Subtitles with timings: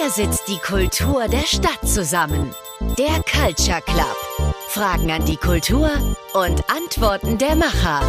[0.00, 2.54] Hier sitzt die Kultur der Stadt zusammen.
[2.96, 4.27] Der Culture Club.
[4.68, 5.90] Fragen an die Kultur
[6.34, 8.02] und Antworten der Macher.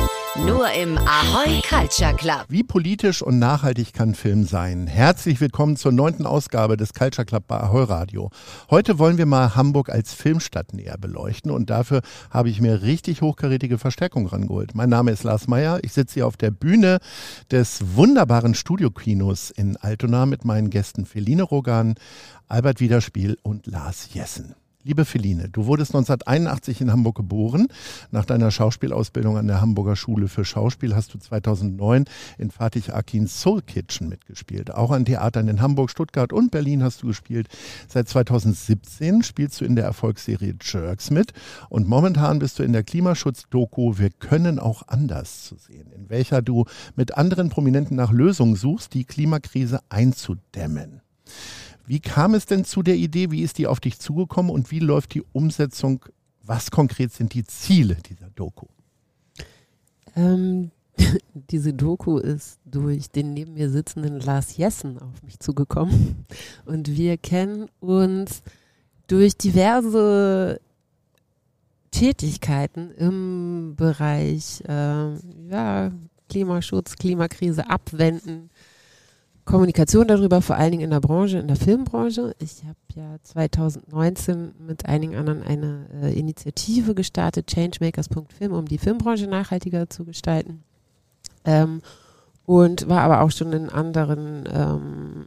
[0.45, 2.47] Nur im Ahoy Culture Club.
[2.49, 4.85] Wie politisch und nachhaltig kann Film sein?
[4.85, 8.29] Herzlich willkommen zur neunten Ausgabe des Culture Club bei Ahoy Radio.
[8.69, 13.21] Heute wollen wir mal Hamburg als Filmstadt näher beleuchten und dafür habe ich mir richtig
[13.21, 14.75] hochkarätige Verstärkung rangeholt.
[14.75, 15.79] Mein Name ist Lars Meyer.
[15.83, 16.99] Ich sitze hier auf der Bühne
[17.51, 21.95] des wunderbaren Studiokinos in Altona mit meinen Gästen Feline Rogan,
[22.49, 24.55] Albert Wiederspiel und Lars Jessen.
[24.85, 27.67] Liebe Feline, du wurdest 1981 in Hamburg geboren.
[28.11, 32.05] Nach deiner Schauspielausbildung an der Hamburger Schule für Schauspiel hast du 2009
[32.37, 34.73] in Fatih Akins Soul Kitchen mitgespielt.
[34.73, 37.49] Auch an Theatern in Hamburg, Stuttgart und Berlin hast du gespielt.
[37.89, 41.33] Seit 2017 spielst du in der Erfolgsserie Jerks mit
[41.67, 46.41] und momentan bist du in der Klimaschutz-Doku Wir können auch anders zu sehen, in welcher
[46.41, 46.63] du
[46.95, 51.01] mit anderen Prominenten nach Lösungen suchst, die Klimakrise einzudämmen.
[51.89, 53.31] Wie kam es denn zu der Idee?
[53.31, 56.05] Wie ist die auf dich zugekommen und wie läuft die Umsetzung?
[56.43, 58.67] Was konkret sind die Ziele dieser Doku?
[60.15, 60.69] Ähm,
[61.33, 66.27] diese Doku ist durch den neben mir sitzenden Lars Jessen auf mich zugekommen.
[66.63, 68.43] Und wir kennen uns
[69.07, 70.61] durch diverse
[71.89, 75.15] Tätigkeiten im Bereich äh,
[75.49, 75.91] ja,
[76.29, 78.51] Klimaschutz, Klimakrise abwenden,
[79.49, 82.35] Kommunikation darüber, vor allen Dingen in der Branche, in der Filmbranche.
[82.37, 89.25] Ich habe ja 2019 mit einigen anderen eine äh, Initiative gestartet, Changemakers.film, um die Filmbranche
[89.25, 90.63] nachhaltiger zu gestalten.
[91.45, 91.81] Ähm,
[92.45, 95.25] und war aber auch schon in anderen ähm,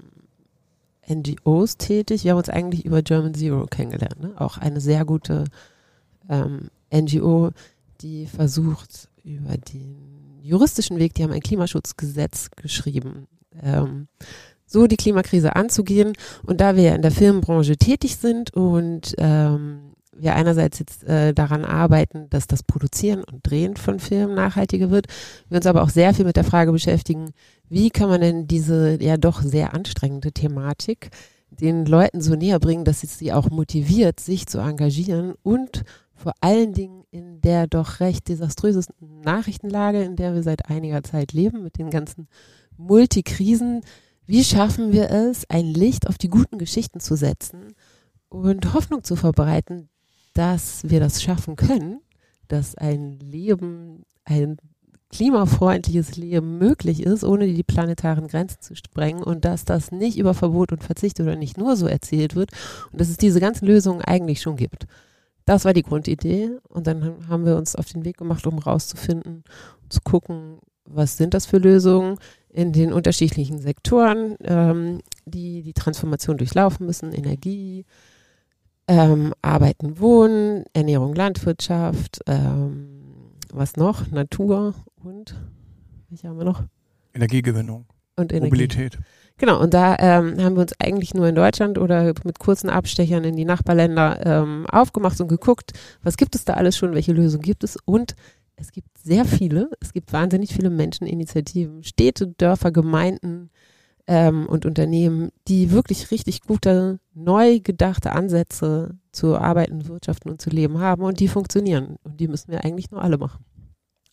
[1.08, 2.22] NGOs tätig.
[2.22, 4.20] Wir haben uns eigentlich über German Zero kennengelernt.
[4.20, 4.34] Ne?
[4.36, 5.46] Auch eine sehr gute
[6.28, 7.50] ähm, NGO,
[8.00, 13.26] die versucht, über den juristischen Weg, die haben ein Klimaschutzgesetz geschrieben,
[13.62, 14.08] ähm,
[14.67, 16.14] so die Klimakrise anzugehen.
[16.45, 21.33] Und da wir ja in der Filmbranche tätig sind und ähm, wir einerseits jetzt äh,
[21.33, 25.07] daran arbeiten, dass das Produzieren und Drehen von Filmen nachhaltiger wird,
[25.48, 27.30] wir uns aber auch sehr viel mit der Frage beschäftigen,
[27.68, 31.11] wie kann man denn diese ja doch sehr anstrengende Thematik
[31.51, 35.83] den Leuten so näher bringen, dass es sie auch motiviert, sich zu engagieren und
[36.14, 41.33] vor allen Dingen in der doch recht desaströsesten Nachrichtenlage, in der wir seit einiger Zeit
[41.33, 42.29] leben, mit den ganzen
[42.86, 43.82] Multikrisen,
[44.26, 47.74] wie schaffen wir es, ein Licht auf die guten Geschichten zu setzen
[48.28, 49.88] und Hoffnung zu verbreiten,
[50.34, 52.00] dass wir das schaffen können,
[52.48, 54.56] dass ein Leben, ein
[55.10, 60.32] klimafreundliches Leben möglich ist, ohne die planetaren Grenzen zu sprengen und dass das nicht über
[60.32, 62.50] Verbot und Verzicht oder nicht nur so erzählt wird
[62.90, 64.86] und dass es diese ganzen Lösungen eigentlich schon gibt.
[65.44, 69.44] Das war die Grundidee und dann haben wir uns auf den Weg gemacht, um rauszufinden,
[69.90, 72.18] zu gucken, was sind das für Lösungen,
[72.52, 77.86] in den unterschiedlichen Sektoren, ähm, die die Transformation durchlaufen müssen, Energie,
[78.89, 83.02] ähm, Arbeiten, Wohnen, Ernährung, Landwirtschaft, ähm,
[83.52, 84.11] was noch?
[84.11, 85.35] Natur und,
[86.08, 86.62] welche haben wir noch?
[87.14, 87.86] Energiegewinnung.
[88.17, 88.51] Und Energie.
[88.51, 88.98] Mobilität.
[89.39, 93.24] Genau, und da ähm, haben wir uns eigentlich nur in Deutschland oder mit kurzen Abstechern
[93.24, 97.42] in die Nachbarländer ähm, aufgemacht und geguckt, was gibt es da alles schon, welche Lösungen
[97.42, 98.14] gibt es und
[98.62, 103.50] es gibt sehr viele, es gibt wahnsinnig viele Menscheninitiativen, Städte, Dörfer, Gemeinden
[104.06, 110.50] ähm, und Unternehmen, die wirklich richtig gute, neu gedachte Ansätze zu arbeiten, wirtschaften und zu
[110.50, 111.96] leben haben und die funktionieren.
[112.05, 113.45] Und die müssen wir eigentlich nur alle machen.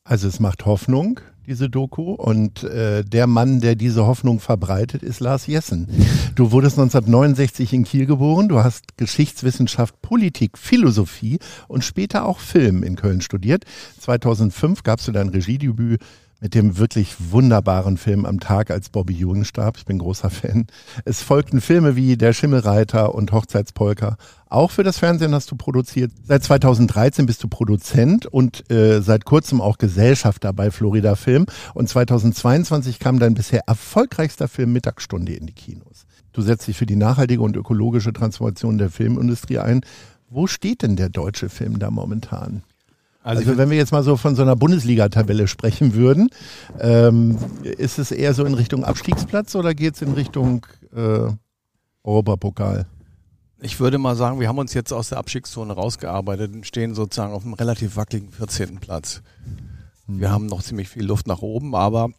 [0.09, 2.13] Also es macht Hoffnung, diese Doku.
[2.13, 5.87] Und äh, der Mann, der diese Hoffnung verbreitet, ist Lars Jessen.
[6.35, 8.47] Du wurdest 1969 in Kiel geboren.
[8.47, 11.37] Du hast Geschichtswissenschaft, Politik, Philosophie
[11.67, 13.65] und später auch Film in Köln studiert.
[13.99, 15.99] 2005 gabst du dein Regiedebüt
[16.39, 19.77] mit dem wirklich wunderbaren Film am Tag, als Bobby Ewing starb.
[19.77, 20.67] Ich bin großer Fan.
[21.05, 24.17] Es folgten Filme wie Der Schimmelreiter und Hochzeitspolka.
[24.47, 26.11] Auch für das Fernsehen hast du produziert.
[26.23, 31.45] Seit 2013 bist du Produzent und äh, seit kurzem auch Gesellschafter bei Florida Film.
[31.73, 36.05] Und 2022 kam dein bisher erfolgreichster Film Mittagsstunde in die Kinos.
[36.31, 39.81] Du setzt dich für die nachhaltige und ökologische Transformation der Filmindustrie ein.
[40.29, 42.63] Wo steht denn der deutsche Film da momentan?
[43.21, 46.29] Also, also wenn wir jetzt mal so von so einer Bundesliga-Tabelle sprechen würden,
[46.79, 51.27] ähm, ist es eher so in Richtung Abstiegsplatz oder geht es in Richtung äh,
[52.03, 52.87] Europapokal?
[53.61, 57.33] Ich würde mal sagen, wir haben uns jetzt aus der Abstiegszone rausgearbeitet und stehen sozusagen
[57.33, 58.77] auf einem relativ wackeligen 14.
[58.79, 59.21] Platz.
[60.07, 60.33] Wir hm.
[60.33, 62.09] haben noch ziemlich viel Luft nach oben, aber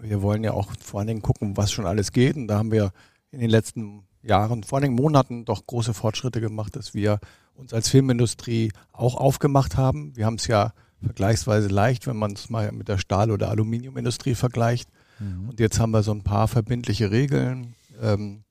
[0.00, 2.34] wir wollen ja auch vor allen Dingen gucken, was schon alles geht.
[2.34, 2.90] Und da haben wir
[3.30, 7.20] in den letzten Jahren, vor allen Dingen Monaten, doch große Fortschritte gemacht, dass wir
[7.60, 10.16] uns als Filmindustrie auch aufgemacht haben.
[10.16, 10.72] Wir haben es ja
[11.02, 14.88] vergleichsweise leicht, wenn man es mal mit der Stahl- oder Aluminiumindustrie vergleicht.
[15.18, 15.50] Mhm.
[15.50, 18.42] Und jetzt haben wir so ein paar verbindliche Regeln, ähm,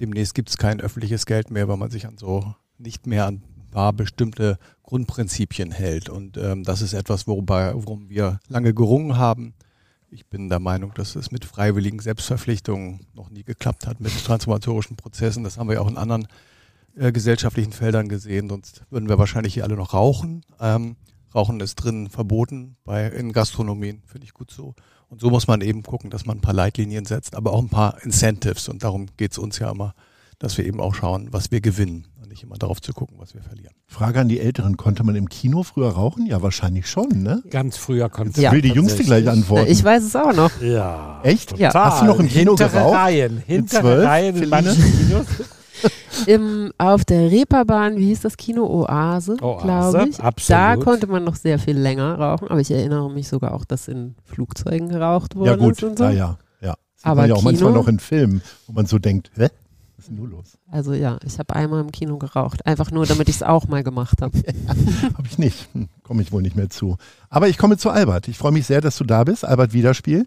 [0.00, 3.42] demnächst gibt es kein öffentliches Geld mehr, weil man sich an so nicht mehr an
[3.56, 6.08] ein paar bestimmte Grundprinzipien hält.
[6.08, 9.54] Und ähm, das ist etwas, worüber, worum wir lange gerungen haben.
[10.10, 14.96] Ich bin der Meinung, dass es mit freiwilligen Selbstverpflichtungen noch nie geklappt hat, mit transformatorischen
[14.96, 15.44] Prozessen.
[15.44, 16.28] Das haben wir ja auch in anderen
[16.96, 20.44] äh, gesellschaftlichen Feldern gesehen, sonst würden wir wahrscheinlich hier alle noch rauchen.
[20.60, 20.96] Ähm,
[21.34, 24.74] Rauchen ist drin verboten bei in Gastronomien, finde ich gut so.
[25.08, 27.68] Und so muss man eben gucken, dass man ein paar Leitlinien setzt, aber auch ein
[27.68, 28.68] paar Incentives.
[28.68, 29.94] Und darum geht es uns ja immer,
[30.38, 33.34] dass wir eben auch schauen, was wir gewinnen und nicht immer darauf zu gucken, was
[33.34, 33.74] wir verlieren.
[33.86, 36.26] Frage an die Älteren, konnte man im Kino früher rauchen?
[36.26, 37.42] Ja, wahrscheinlich schon, ne?
[37.50, 38.52] Ganz früher konnte Jetzt Ja.
[38.52, 39.70] will die Jüngste gleich antworten.
[39.70, 40.50] Ich weiß es auch noch.
[40.62, 41.20] Ja.
[41.24, 41.58] Echt?
[41.58, 41.72] Ja.
[41.74, 42.96] Hast du noch im Kino hintere geraucht?
[42.96, 45.26] Reihen, hintere Reihen in manchen Kinos.
[46.26, 48.66] Im, auf der Reeperbahn, wie hieß das Kino?
[48.66, 50.20] Oase, Oase, glaube ich.
[50.20, 50.60] absolut.
[50.60, 53.88] Da konnte man noch sehr viel länger rauchen, aber ich erinnere mich sogar auch, dass
[53.88, 56.04] in Flugzeugen geraucht Ja worden gut, ist und so.
[56.04, 56.74] ja, ja, ja.
[57.02, 57.80] Aber ja auch manchmal Kino?
[57.82, 59.48] noch in Filmen, wo man so denkt, hä?
[59.98, 60.56] Was ist denn nun los?
[60.70, 63.82] Also ja, ich habe einmal im Kino geraucht, einfach nur, damit ich es auch mal
[63.82, 64.38] gemacht habe.
[65.18, 65.68] Habe ich nicht.
[65.72, 66.98] Hm, Komme ich wohl nicht mehr zu.
[67.30, 68.28] Aber ich komme zu Albert.
[68.28, 69.44] Ich freue mich sehr, dass du da bist.
[69.44, 70.24] Albert Wiederspiel.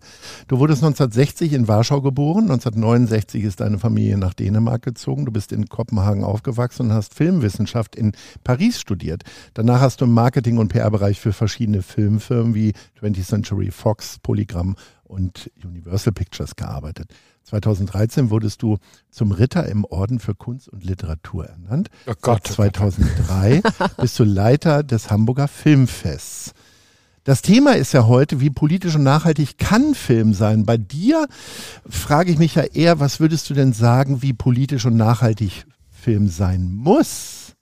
[0.50, 2.52] Du wurdest 1960 in Warschau geboren.
[2.52, 5.26] 1969 ist deine Familie nach Dänemark gezogen.
[5.26, 8.12] Du bist in Kopenhagen aufgewachsen und hast Filmwissenschaft in
[8.44, 9.24] Paris studiert.
[9.54, 14.76] Danach hast du im Marketing- und PR-Bereich für verschiedene Filmfirmen wie 20th Century Fox, Polygram
[15.06, 17.14] und Universal Pictures gearbeitet.
[17.44, 18.78] 2013 wurdest du
[19.10, 21.90] zum Ritter im Orden für Kunst und Literatur ernannt.
[22.08, 22.48] Oh Gott.
[22.48, 23.62] Seit 2003
[23.98, 26.54] bist du Leiter des Hamburger Filmfests.
[27.24, 30.66] Das Thema ist ja heute, wie politisch und nachhaltig kann Film sein?
[30.66, 31.28] Bei dir
[31.88, 36.30] frage ich mich ja eher, was würdest du denn sagen, wie politisch und nachhaltig Film
[36.30, 37.54] sein muss?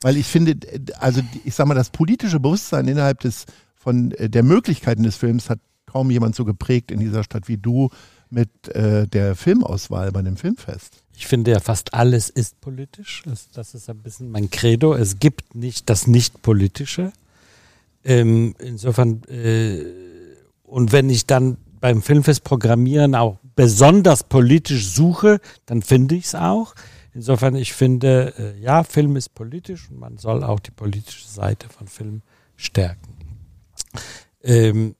[0.00, 0.56] Weil ich finde,
[0.98, 5.50] also ich sag mal, das politische Bewusstsein innerhalb des von äh, der Möglichkeiten des Films
[5.50, 7.90] hat kaum jemand so geprägt in dieser Stadt wie du
[8.30, 11.02] mit äh, der Filmauswahl bei dem Filmfest.
[11.16, 13.22] Ich finde ja fast alles ist politisch.
[13.52, 14.94] Das, ist ein bisschen mein Credo.
[14.94, 17.12] Es gibt nicht das Nicht-Politische.
[18.04, 19.84] Ähm, insofern, äh,
[20.62, 26.34] und wenn ich dann beim Filmfest Programmieren auch besonders politisch suche, dann finde ich es
[26.34, 26.74] auch.
[27.12, 31.68] Insofern, ich finde, äh, ja, Film ist politisch und man soll auch die politische Seite
[31.68, 32.22] von Film
[32.56, 33.16] stärken.
[34.42, 34.94] Ähm,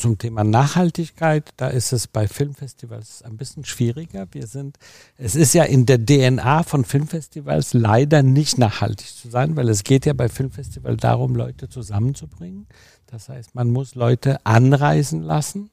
[0.00, 4.26] zum Thema Nachhaltigkeit, da ist es bei Filmfestivals ein bisschen schwieriger.
[4.32, 4.78] Wir sind,
[5.18, 9.84] es ist ja in der DNA von Filmfestivals leider nicht nachhaltig zu sein, weil es
[9.84, 12.66] geht ja bei Filmfestivals darum, Leute zusammenzubringen.
[13.06, 15.70] Das heißt, man muss Leute anreisen lassen.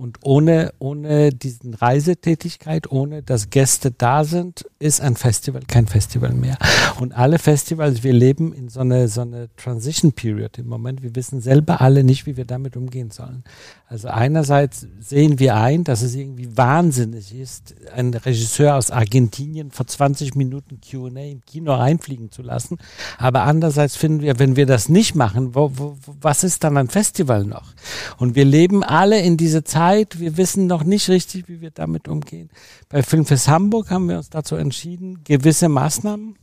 [0.00, 6.32] Und ohne, ohne diesen Reisetätigkeit, ohne dass Gäste da sind, ist ein Festival kein Festival
[6.32, 6.56] mehr.
[6.98, 11.02] Und alle Festivals, wir leben in so eine, so eine Transition Period im Moment.
[11.02, 13.44] Wir wissen selber alle nicht, wie wir damit umgehen sollen.
[13.88, 19.86] Also einerseits sehen wir ein, dass es irgendwie wahnsinnig ist, einen Regisseur aus Argentinien vor
[19.86, 22.78] 20 Minuten Q&A im Kino einfliegen zu lassen.
[23.18, 26.88] Aber andererseits finden wir, wenn wir das nicht machen, wo, wo, was ist dann ein
[26.88, 27.74] Festival noch?
[28.16, 32.08] Und wir leben alle in diese Zeit, wir wissen noch nicht richtig, wie wir damit
[32.08, 32.50] umgehen.
[32.88, 36.36] Bei Filmfest Hamburg haben wir uns dazu entschieden, gewisse Maßnahmen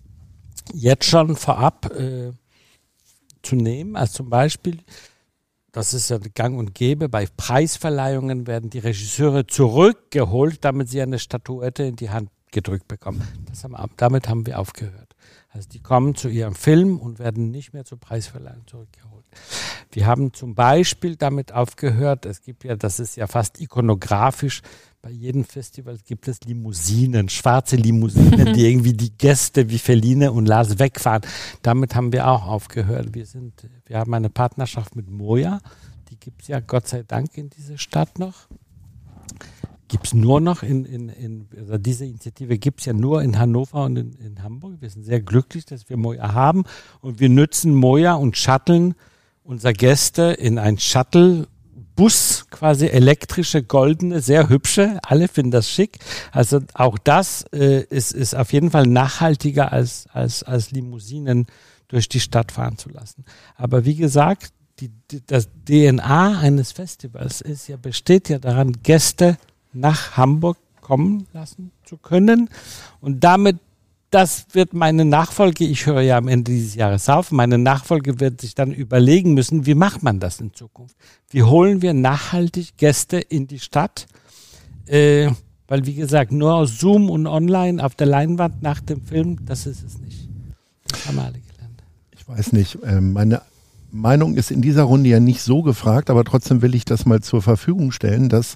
[0.73, 2.31] jetzt schon vorab äh,
[3.41, 3.95] zu nehmen.
[3.95, 4.79] Also zum Beispiel,
[5.71, 11.19] das ist ja gang und gäbe, bei Preisverleihungen werden die Regisseure zurückgeholt, damit sie eine
[11.19, 13.21] Statuette in die Hand gedrückt bekommen.
[13.63, 15.15] Haben, damit haben wir aufgehört.
[15.49, 19.06] Also die kommen zu ihrem Film und werden nicht mehr zur Preisverleihung zurückgeholt.
[19.91, 24.61] Wir haben zum Beispiel damit aufgehört, es gibt ja, das ist ja fast ikonografisch,
[25.01, 30.47] bei jedem Festival gibt es Limousinen, schwarze Limousinen, die irgendwie die Gäste wie Feline und
[30.47, 31.21] Lars wegfahren.
[31.61, 33.13] Damit haben wir auch aufgehört.
[33.13, 33.53] Wir, sind,
[33.85, 35.59] wir haben eine Partnerschaft mit Moja,
[36.09, 38.47] die gibt es ja Gott sei Dank in dieser Stadt noch.
[39.87, 43.39] Gibt es nur noch in, in, in also diese Initiative gibt es ja nur in
[43.39, 44.81] Hannover und in, in Hamburg.
[44.81, 46.65] Wir sind sehr glücklich, dass wir Moja haben
[46.99, 48.95] und wir nutzen Moja und shutteln
[49.47, 54.99] unsere Gäste in ein Shuttle-Bus, quasi elektrische, goldene, sehr hübsche.
[55.03, 55.99] Alle finden das schick.
[56.33, 61.47] Also auch das äh, ist, ist auf jeden Fall nachhaltiger als, als, als Limousinen
[61.87, 63.23] durch die Stadt fahren zu lassen.
[63.55, 69.37] Aber wie gesagt, die, die, das DNA eines Festivals ist ja, besteht ja daran, Gäste
[69.71, 72.49] nach Hamburg kommen lassen zu können.
[72.99, 73.59] Und damit,
[74.09, 78.41] das wird meine Nachfolge, ich höre ja am Ende dieses Jahres auf, meine Nachfolge wird
[78.41, 80.95] sich dann überlegen müssen, wie macht man das in Zukunft?
[81.29, 84.07] Wie holen wir nachhaltig Gäste in die Stadt?
[84.85, 85.29] Äh,
[85.67, 89.65] weil, wie gesagt, nur aus Zoom und online auf der Leinwand nach dem Film, das
[89.65, 90.29] ist es nicht.
[90.87, 91.83] Das haben alle gelernt.
[92.11, 92.77] Ich weiß nicht.
[92.85, 93.41] ähm, Meine
[93.91, 97.21] Meinung ist in dieser Runde ja nicht so gefragt, aber trotzdem will ich das mal
[97.21, 98.55] zur Verfügung stellen, dass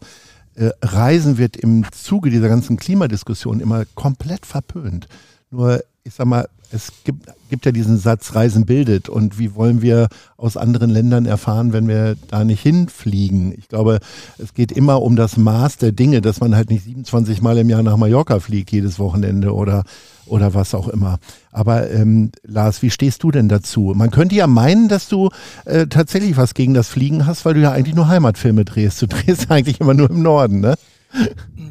[0.56, 5.08] äh, Reisen wird im Zuge dieser ganzen Klimadiskussion immer komplett verpönt.
[5.52, 9.10] Nur, ich sag mal, es gibt, gibt ja diesen Satz, Reisen bildet.
[9.10, 13.54] Und wie wollen wir aus anderen Ländern erfahren, wenn wir da nicht hinfliegen?
[13.58, 14.00] Ich glaube,
[14.38, 17.70] es geht immer um das Maß der Dinge, dass man halt nicht 27 Mal im
[17.70, 19.84] Jahr nach Mallorca fliegt, jedes Wochenende oder,
[20.26, 21.20] oder was auch immer.
[21.52, 23.94] Aber ähm, Lars, wie stehst du denn dazu?
[23.96, 25.30] Man könnte ja meinen, dass du
[25.66, 29.02] äh, tatsächlich was gegen das Fliegen hast, weil du ja eigentlich nur Heimatfilme drehst.
[29.02, 30.76] Du drehst eigentlich immer nur im Norden, ne?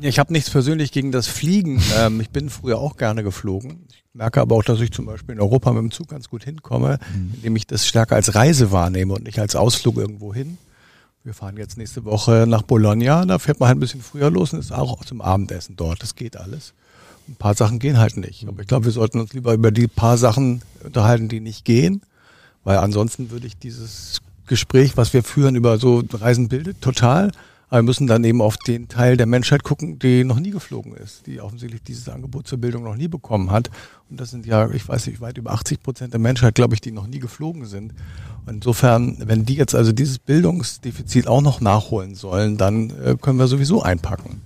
[0.02, 1.82] Ich habe nichts persönlich gegen das Fliegen.
[1.98, 3.86] Ähm, ich bin früher auch gerne geflogen.
[3.88, 6.44] Ich merke aber auch, dass ich zum Beispiel in Europa mit dem Zug ganz gut
[6.44, 7.34] hinkomme, mhm.
[7.34, 10.58] indem ich das stärker als Reise wahrnehme und nicht als Ausflug irgendwo hin.
[11.22, 14.54] Wir fahren jetzt nächste Woche nach Bologna, da fährt man halt ein bisschen früher los
[14.54, 16.02] und ist auch zum Abendessen dort.
[16.02, 16.72] Das geht alles.
[17.28, 18.48] Ein paar Sachen gehen halt nicht.
[18.48, 22.00] Aber ich glaube, wir sollten uns lieber über die paar Sachen unterhalten, die nicht gehen,
[22.64, 27.30] weil ansonsten würde ich dieses Gespräch, was wir führen über so Reisen bildet, total
[27.70, 30.92] aber wir müssen dann eben auf den Teil der Menschheit gucken, die noch nie geflogen
[30.94, 33.70] ist, die offensichtlich dieses Angebot zur Bildung noch nie bekommen hat.
[34.10, 36.80] Und das sind ja, ich weiß nicht, weit über 80 Prozent der Menschheit, glaube ich,
[36.80, 37.94] die noch nie geflogen sind.
[38.44, 43.38] Und insofern, wenn die jetzt also dieses Bildungsdefizit auch noch nachholen sollen, dann äh, können
[43.38, 44.42] wir sowieso einpacken.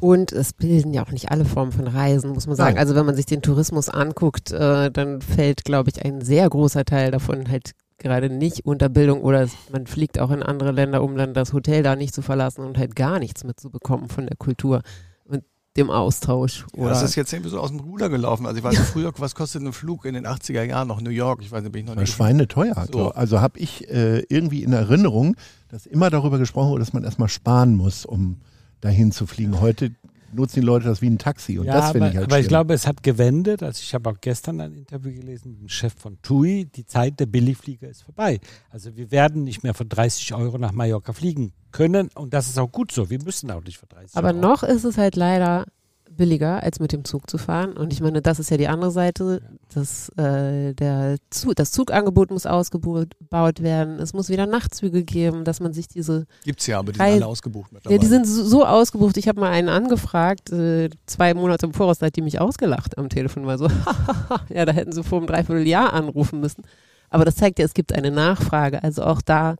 [0.00, 2.74] Und, und, es bilden ja auch nicht alle Formen von Reisen, muss man sagen.
[2.74, 2.80] Nein.
[2.80, 6.84] Also wenn man sich den Tourismus anguckt, äh, dann fällt, glaube ich, ein sehr großer
[6.84, 11.16] Teil davon halt gerade nicht unter Bildung oder man fliegt auch in andere Länder, um
[11.16, 14.82] dann das Hotel da nicht zu verlassen und halt gar nichts mitzubekommen von der Kultur
[15.24, 15.42] und
[15.76, 16.64] dem Austausch.
[16.76, 18.46] Ja, das ist jetzt irgendwie so aus dem Ruder gelaufen.
[18.46, 21.10] Also ich weiß nicht, früher, was kostet ein Flug in den 80er Jahren noch New
[21.10, 21.40] York?
[21.42, 22.12] Ich weiß nicht, bin ich noch nicht.
[22.12, 22.86] Schweine teuer.
[22.90, 23.10] So.
[23.10, 25.36] Also habe ich äh, irgendwie in Erinnerung,
[25.68, 28.40] dass immer darüber gesprochen wurde, dass man erstmal sparen muss, um
[28.80, 29.60] dahin zu fliegen.
[29.60, 29.92] Heute
[30.32, 32.42] nutzen die Leute das wie ein Taxi und ja, das finde ich halt Aber schlimm.
[32.42, 33.62] ich glaube, es hat gewendet.
[33.62, 36.66] Also ich habe auch gestern ein Interview gelesen mit dem Chef von TUI.
[36.66, 38.40] Die Zeit der Billigflieger ist vorbei.
[38.70, 42.58] Also wir werden nicht mehr für 30 Euro nach Mallorca fliegen können und das ist
[42.58, 43.10] auch gut so.
[43.10, 44.38] Wir müssen auch nicht für 30 aber Euro.
[44.38, 45.66] Aber noch ist es halt leider
[46.10, 47.76] billiger, als mit dem Zug zu fahren.
[47.76, 49.42] Und ich meine, das ist ja die andere Seite.
[49.72, 53.98] Das, äh, der Zug, das Zugangebot muss ausgebaut werden.
[54.00, 56.26] Es muss wieder Nachtzüge geben, dass man sich diese.
[56.44, 57.96] Gibt's ja, aber die sind alle ausgebucht mittlerweile.
[57.96, 59.16] Ja, die sind so, so ausgebucht.
[59.16, 62.98] Ich habe mal einen angefragt, äh, zwei Monate im Voraus, da hat die mich ausgelacht
[62.98, 63.68] am Telefon, weil so,
[64.48, 66.62] ja, da hätten sie vor einem Dreivierteljahr anrufen müssen.
[67.10, 68.82] Aber das zeigt ja, es gibt eine Nachfrage.
[68.82, 69.56] Also auch da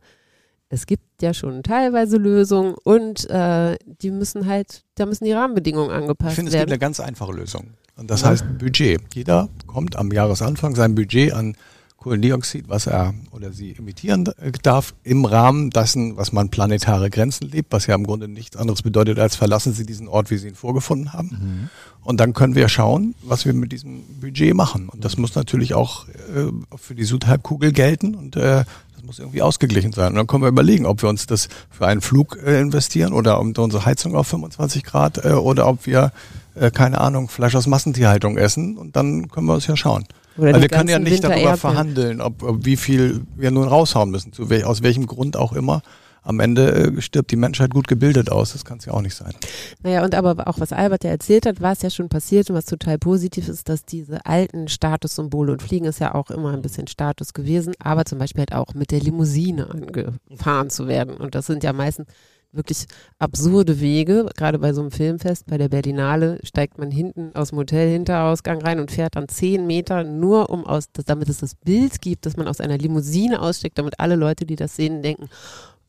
[0.69, 5.89] es gibt ja schon teilweise Lösungen und äh, die müssen halt, da müssen die Rahmenbedingungen
[5.89, 6.29] angepasst werden.
[6.29, 7.71] Ich finde, es gibt eine ganz einfache Lösung.
[7.97, 8.29] Und das ja.
[8.29, 9.01] heißt Budget.
[9.13, 11.55] Jeder kommt am Jahresanfang sein Budget an
[11.99, 14.29] Kohlendioxid, was er oder sie emittieren
[14.63, 18.83] darf, im Rahmen dessen, was man planetare Grenzen lebt, was ja im Grunde nichts anderes
[18.83, 21.27] bedeutet, als verlassen Sie diesen Ort, wie Sie ihn vorgefunden haben.
[21.27, 21.69] Mhm.
[22.01, 24.87] Und dann können wir schauen, was wir mit diesem Budget machen.
[24.87, 28.63] Und das muss natürlich auch äh, für die Südhalbkugel gelten und äh,
[29.09, 30.09] muss irgendwie ausgeglichen sein.
[30.09, 33.39] Und dann können wir überlegen, ob wir uns das für einen Flug äh, investieren oder
[33.39, 36.11] um unsere Heizung auf 25 Grad äh, oder ob wir,
[36.53, 38.77] äh, keine Ahnung, Fleisch aus Massentierhaltung essen.
[38.77, 40.05] Und dann können wir uns ja schauen.
[40.35, 44.31] Weil wir können ja nicht darüber verhandeln, ob, ob, wie viel wir nun raushauen müssen,
[44.31, 45.81] zu wel aus welchem Grund auch immer
[46.29, 48.53] am Ende äh, stirbt die Menschheit gut gebildet aus.
[48.53, 49.33] Das kann es ja auch nicht sein.
[49.81, 52.65] Naja, und aber auch was Albert ja erzählt hat, was ja schon passiert und was
[52.65, 56.87] total positiv ist, dass diese alten Statussymbole und Fliegen ist ja auch immer ein bisschen
[56.87, 61.15] Status gewesen, aber zum Beispiel halt auch mit der Limousine angefahren zu werden.
[61.17, 62.07] Und das sind ja meistens
[62.51, 62.85] wirklich
[63.17, 64.29] absurde Wege.
[64.35, 68.61] Gerade bei so einem Filmfest, bei der Berlinale, steigt man hinten aus dem Hotel Hinterausgang
[68.61, 72.37] rein und fährt dann zehn Meter nur um aus, damit es das Bild gibt, dass
[72.37, 75.29] man aus einer Limousine aussteigt, damit alle Leute, die das sehen, denken,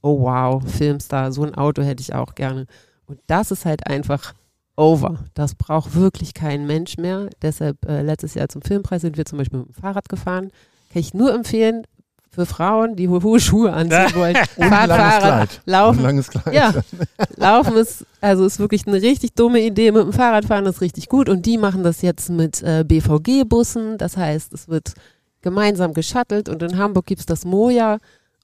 [0.02, 2.66] oh wow, Filmstar, so ein Auto hätte ich auch gerne.
[3.06, 4.34] Und das ist halt einfach
[4.76, 5.18] over.
[5.34, 7.28] Das braucht wirklich kein Mensch mehr.
[7.42, 10.50] Deshalb äh, letztes Jahr zum Filmpreis sind wir zum Beispiel mit dem Fahrrad gefahren.
[10.92, 11.84] Kann ich nur empfehlen,
[12.30, 14.36] für Frauen, die hohe Schuhe anziehen wollen.
[14.56, 16.02] Fahrrad, laufen.
[16.02, 16.54] langes Kleid.
[16.54, 16.72] Ja,
[17.36, 19.90] laufen ist, also ist wirklich eine richtig dumme Idee.
[19.90, 21.28] Mit dem Fahrradfahren ist richtig gut.
[21.28, 23.98] Und die machen das jetzt mit äh, BVG-Bussen.
[23.98, 24.94] Das heißt, es wird
[25.42, 27.98] gemeinsam geschattelt und in Hamburg gibt es das Moja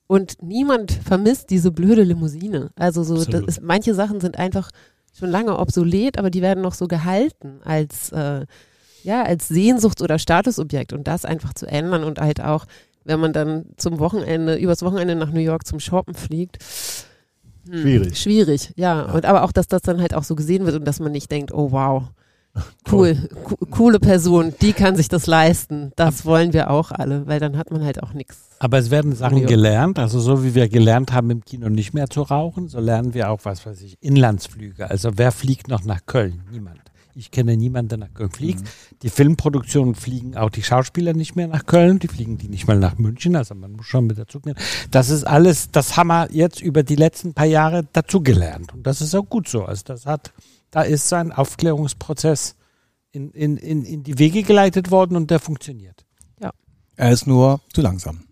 [0.07, 2.71] und niemand vermisst diese blöde Limousine.
[2.77, 4.71] Also so, ist, manche Sachen sind einfach
[5.19, 8.47] schon lange obsolet, aber die werden noch so gehalten als äh,
[9.03, 12.67] ja als Sehnsuchts- oder Statusobjekt und das einfach zu ändern und halt auch,
[13.05, 16.59] wenn man dann zum Wochenende übers Wochenende nach New York zum Shoppen fliegt.
[17.69, 18.19] Hm, schwierig.
[18.21, 19.07] Schwierig, ja.
[19.07, 19.13] ja.
[19.13, 21.31] Und aber auch, dass das dann halt auch so gesehen wird und dass man nicht
[21.31, 22.05] denkt, oh wow,
[22.91, 23.17] Cool,
[23.71, 25.93] coole Person, die kann sich das leisten.
[25.97, 28.46] Das wollen wir auch alle, weil dann hat man halt auch nichts.
[28.59, 32.09] Aber es werden Sachen gelernt, also so wie wir gelernt haben im Kino nicht mehr
[32.09, 34.89] zu rauchen, so lernen wir auch, was weiß ich, Inlandsflüge.
[34.89, 36.43] Also wer fliegt noch nach Köln?
[36.51, 36.81] Niemand.
[37.15, 38.61] Ich kenne niemanden, der nach Köln fliegt.
[38.61, 38.67] Mhm.
[39.03, 42.79] Die Filmproduktionen fliegen auch die Schauspieler nicht mehr nach Köln, die fliegen die nicht mal
[42.79, 44.59] nach München, also man muss schon mit dazu nehmen.
[44.91, 48.75] Das ist alles, das haben wir jetzt über die letzten paar Jahre dazugelernt.
[48.75, 49.65] Und das ist auch gut so.
[49.65, 50.33] Also das hat,
[50.71, 52.55] da ist sein Aufklärungsprozess
[53.13, 56.05] in, in, in, in die Wege geleitet worden und der funktioniert.
[56.39, 56.53] Ja.
[56.97, 58.27] Er ist nur zu langsam.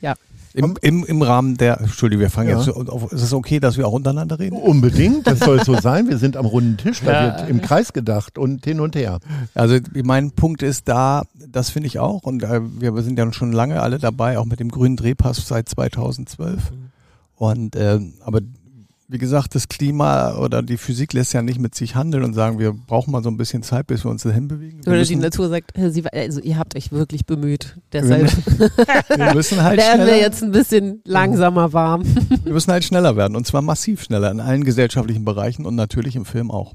[0.00, 0.14] Ja.
[0.54, 2.58] Im, im, Im Rahmen der, Entschuldigung, wir fangen ja.
[2.58, 4.56] jetzt auf, ist es okay, dass wir auch untereinander reden?
[4.56, 6.08] Unbedingt, das soll so sein.
[6.08, 7.38] Wir sind am runden Tisch, da ja.
[7.40, 9.18] wird im Kreis gedacht und hin und her.
[9.54, 13.52] Also mein Punkt ist da, das finde ich auch und äh, wir sind ja schon
[13.52, 16.70] lange alle dabei, auch mit dem grünen Drehpass seit 2012.
[16.70, 16.76] Mhm.
[17.34, 18.40] Und äh, aber
[19.08, 22.58] wie gesagt, das Klima oder die Physik lässt ja nicht mit sich handeln und sagen,
[22.58, 24.80] wir brauchen mal so ein bisschen Zeit, bis wir uns dahin bewegen.
[24.86, 27.76] oder die Natur sagt, Sie, also ihr habt euch wirklich bemüht.
[27.92, 28.30] Deshalb
[29.16, 32.04] wir müssen halt werden wir jetzt ein bisschen langsamer warm.
[32.44, 36.16] wir müssen halt schneller werden und zwar massiv schneller in allen gesellschaftlichen Bereichen und natürlich
[36.16, 36.74] im Film auch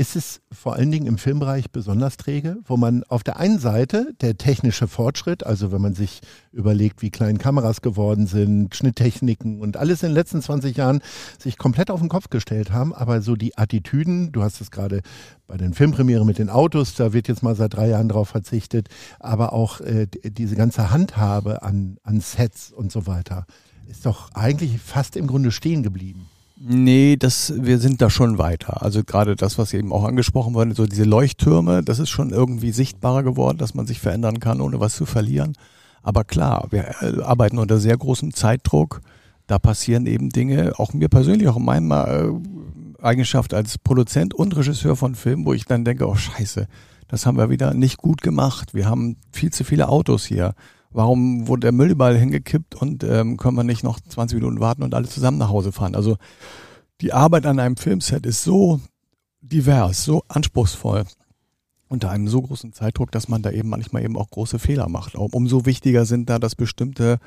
[0.00, 4.14] ist es vor allen Dingen im Filmbereich besonders träge, wo man auf der einen Seite
[4.22, 9.76] der technische Fortschritt, also wenn man sich überlegt, wie klein Kameras geworden sind, Schnitttechniken und
[9.76, 11.02] alles in den letzten 20 Jahren
[11.38, 15.02] sich komplett auf den Kopf gestellt haben, aber so die Attitüden, du hast es gerade
[15.46, 18.88] bei den Filmpremieren mit den Autos, da wird jetzt mal seit drei Jahren drauf verzichtet,
[19.18, 23.44] aber auch äh, diese ganze Handhabe an, an Sets und so weiter,
[23.86, 26.26] ist doch eigentlich fast im Grunde stehen geblieben.
[26.62, 28.82] Nee, das, wir sind da schon weiter.
[28.82, 32.70] Also gerade das, was eben auch angesprochen wurde, so diese Leuchttürme, das ist schon irgendwie
[32.70, 35.54] sichtbarer geworden, dass man sich verändern kann, ohne was zu verlieren.
[36.02, 39.00] Aber klar, wir äh, arbeiten unter sehr großem Zeitdruck.
[39.46, 42.30] Da passieren eben Dinge, auch mir persönlich, auch in meiner äh,
[43.00, 46.68] Eigenschaft als Produzent und Regisseur von Filmen, wo ich dann denke, oh scheiße,
[47.08, 48.74] das haben wir wieder nicht gut gemacht.
[48.74, 50.54] Wir haben viel zu viele Autos hier
[50.90, 54.82] warum wurde der Müll überall hingekippt und ähm, können wir nicht noch 20 Minuten warten
[54.82, 55.94] und alle zusammen nach Hause fahren?
[55.94, 56.16] Also
[57.00, 58.80] die Arbeit an einem Filmset ist so
[59.40, 61.04] divers, so anspruchsvoll
[61.88, 65.16] unter einem so großen Zeitdruck, dass man da eben manchmal eben auch große Fehler macht.
[65.16, 67.18] Umso wichtiger sind da, dass bestimmte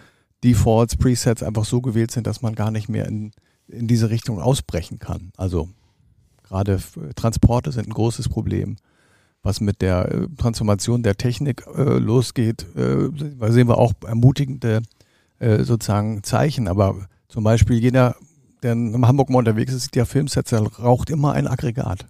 [0.43, 3.31] Defaults, Presets einfach so gewählt sind, dass man gar nicht mehr in,
[3.67, 5.31] in diese Richtung ausbrechen kann.
[5.35, 5.69] Also
[6.43, 6.79] gerade
[7.15, 8.77] Transporte sind ein großes Problem
[9.43, 13.09] was mit der äh, Transformation der Technik äh, losgeht, äh,
[13.51, 14.81] sehen wir auch ermutigende
[15.39, 16.67] äh, sozusagen Zeichen.
[16.67, 18.15] Aber zum Beispiel jeder,
[18.63, 20.07] der in Hamburg mal unterwegs ist, der
[20.79, 22.05] raucht immer ein Aggregat.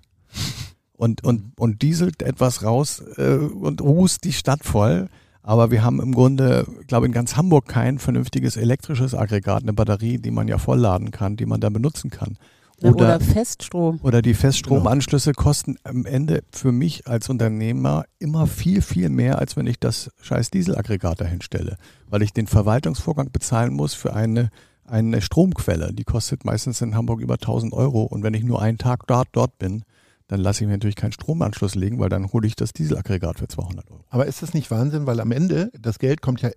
[0.96, 5.10] Und, und, und dieselt etwas raus äh, und rußt die Stadt voll.
[5.42, 10.20] Aber wir haben im Grunde, glaube in ganz Hamburg kein vernünftiges elektrisches Aggregat, eine Batterie,
[10.20, 12.38] die man ja vollladen kann, die man dann benutzen kann.
[12.82, 14.00] Oder, oder Feststrom.
[14.04, 15.44] Oder die Feststromanschlüsse genau.
[15.44, 20.12] kosten am Ende für mich als Unternehmer immer viel, viel mehr, als wenn ich das
[20.22, 21.78] scheiß Dieselaggregat dahin stelle.
[22.10, 24.50] Weil ich den Verwaltungsvorgang bezahlen muss für eine,
[24.86, 25.94] eine Stromquelle.
[25.94, 28.04] Die kostet meistens in Hamburg über 1000 Euro.
[28.04, 29.84] Und wenn ich nur einen Tag dort, dort bin,
[30.28, 33.48] dann lasse ich mir natürlich keinen Stromanschluss legen, weil dann hole ich das Dieselaggregat für
[33.48, 34.04] 200 Euro.
[34.10, 35.06] Aber ist das nicht Wahnsinn?
[35.06, 36.50] Weil am Ende, das Geld kommt ja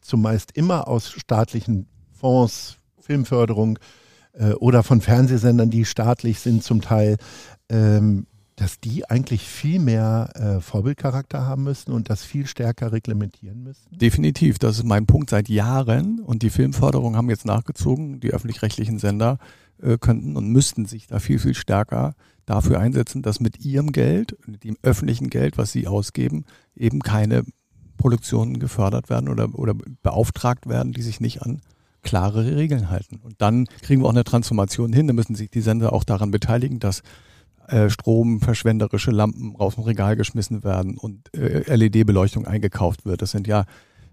[0.00, 3.78] zumeist immer aus staatlichen Fonds, Filmförderung,
[4.38, 7.16] äh, oder von Fernsehsendern, die staatlich sind zum Teil,
[7.68, 13.62] ähm, dass die eigentlich viel mehr äh, Vorbildcharakter haben müssen und das viel stärker reglementieren
[13.62, 13.86] müssen?
[13.96, 18.18] Definitiv, das ist mein Punkt seit Jahren und die Filmförderung haben jetzt nachgezogen.
[18.18, 19.38] Die öffentlich-rechtlichen Sender
[19.80, 22.14] äh, könnten und müssten sich da viel, viel stärker
[22.46, 27.44] dafür einsetzen, dass mit ihrem Geld, mit dem öffentlichen Geld, was sie ausgeben, eben keine
[27.96, 31.60] Produktionen gefördert werden oder, oder beauftragt werden, die sich nicht an
[32.02, 33.20] klare Regeln halten.
[33.22, 35.06] Und dann kriegen wir auch eine Transformation hin.
[35.06, 37.02] Da müssen sich die Sender auch daran beteiligen, dass
[37.68, 43.20] äh, stromverschwenderische Lampen raus dem Regal geschmissen werden und äh, LED-Beleuchtung eingekauft wird.
[43.20, 43.66] Das sind ja,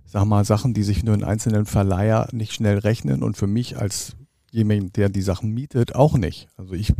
[0.06, 3.78] sag mal, Sachen, die sich nur in einzelnen Verleiher nicht schnell rechnen und für mich
[3.78, 4.17] als
[4.52, 6.50] jemand, der die Sachen mietet, auch nicht.
[6.58, 6.93] Also ich,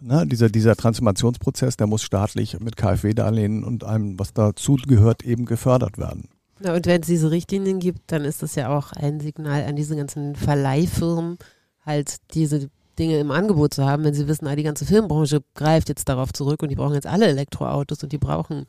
[0.00, 5.44] ne, dieser, dieser Transformationsprozess, der muss staatlich mit KfW-Darlehen und allem, was dazu gehört, eben
[5.44, 6.28] gefördert werden.
[6.60, 9.76] Ja, und wenn es diese Richtlinien gibt, dann ist das ja auch ein Signal an
[9.76, 11.38] diese ganzen Verleihfirmen,
[11.84, 12.68] halt diese
[12.98, 16.32] Dinge im Angebot zu haben, wenn sie wissen, ah, die ganze Filmbranche greift jetzt darauf
[16.32, 18.66] zurück und die brauchen jetzt alle Elektroautos und die brauchen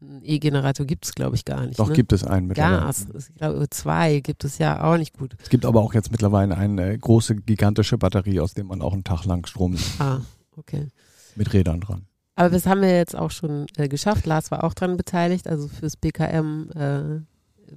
[0.00, 1.78] einen E-Generator gibt es, glaube ich, gar nicht.
[1.78, 1.94] Doch, ne?
[1.94, 2.80] gibt es einen mittlerweile.
[2.80, 5.34] Gas, ich glaube, zwei gibt es ja auch nicht gut.
[5.42, 9.04] Es gibt aber auch jetzt mittlerweile eine große, gigantische Batterie, aus der man auch einen
[9.04, 10.20] Tag lang Strom Ah,
[10.56, 10.88] okay.
[11.36, 12.06] Mit Rädern dran.
[12.36, 14.26] Aber das haben wir jetzt auch schon äh, geschafft.
[14.26, 15.46] Lars war auch dran beteiligt.
[15.48, 17.20] Also fürs BKM, äh,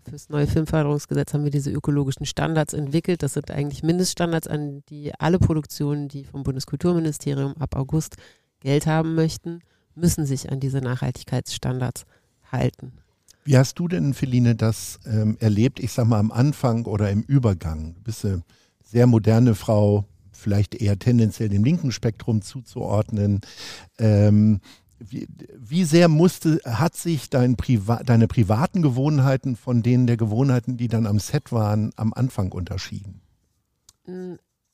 [0.09, 3.21] fürs neue Filmförderungsgesetz haben wir diese ökologischen Standards entwickelt.
[3.21, 8.15] Das sind eigentlich Mindeststandards, an die alle Produktionen, die vom Bundeskulturministerium ab August
[8.59, 9.59] Geld haben möchten,
[9.93, 12.05] müssen sich an diese Nachhaltigkeitsstandards
[12.51, 12.93] halten.
[13.43, 17.21] Wie hast du denn, Feline, das ähm, erlebt, ich sag mal am Anfang oder im
[17.21, 17.93] Übergang?
[17.95, 18.43] Du bist eine
[18.83, 20.05] sehr moderne Frau,
[20.37, 23.41] vielleicht eher tendenziell dem linken Spektrum zuzuordnen.
[23.97, 24.61] Ähm,
[24.99, 30.77] wie, wie, sehr musste, hat sich dein Priva deine privaten Gewohnheiten von denen der Gewohnheiten,
[30.77, 33.21] die dann am Set waren, am Anfang unterschieden?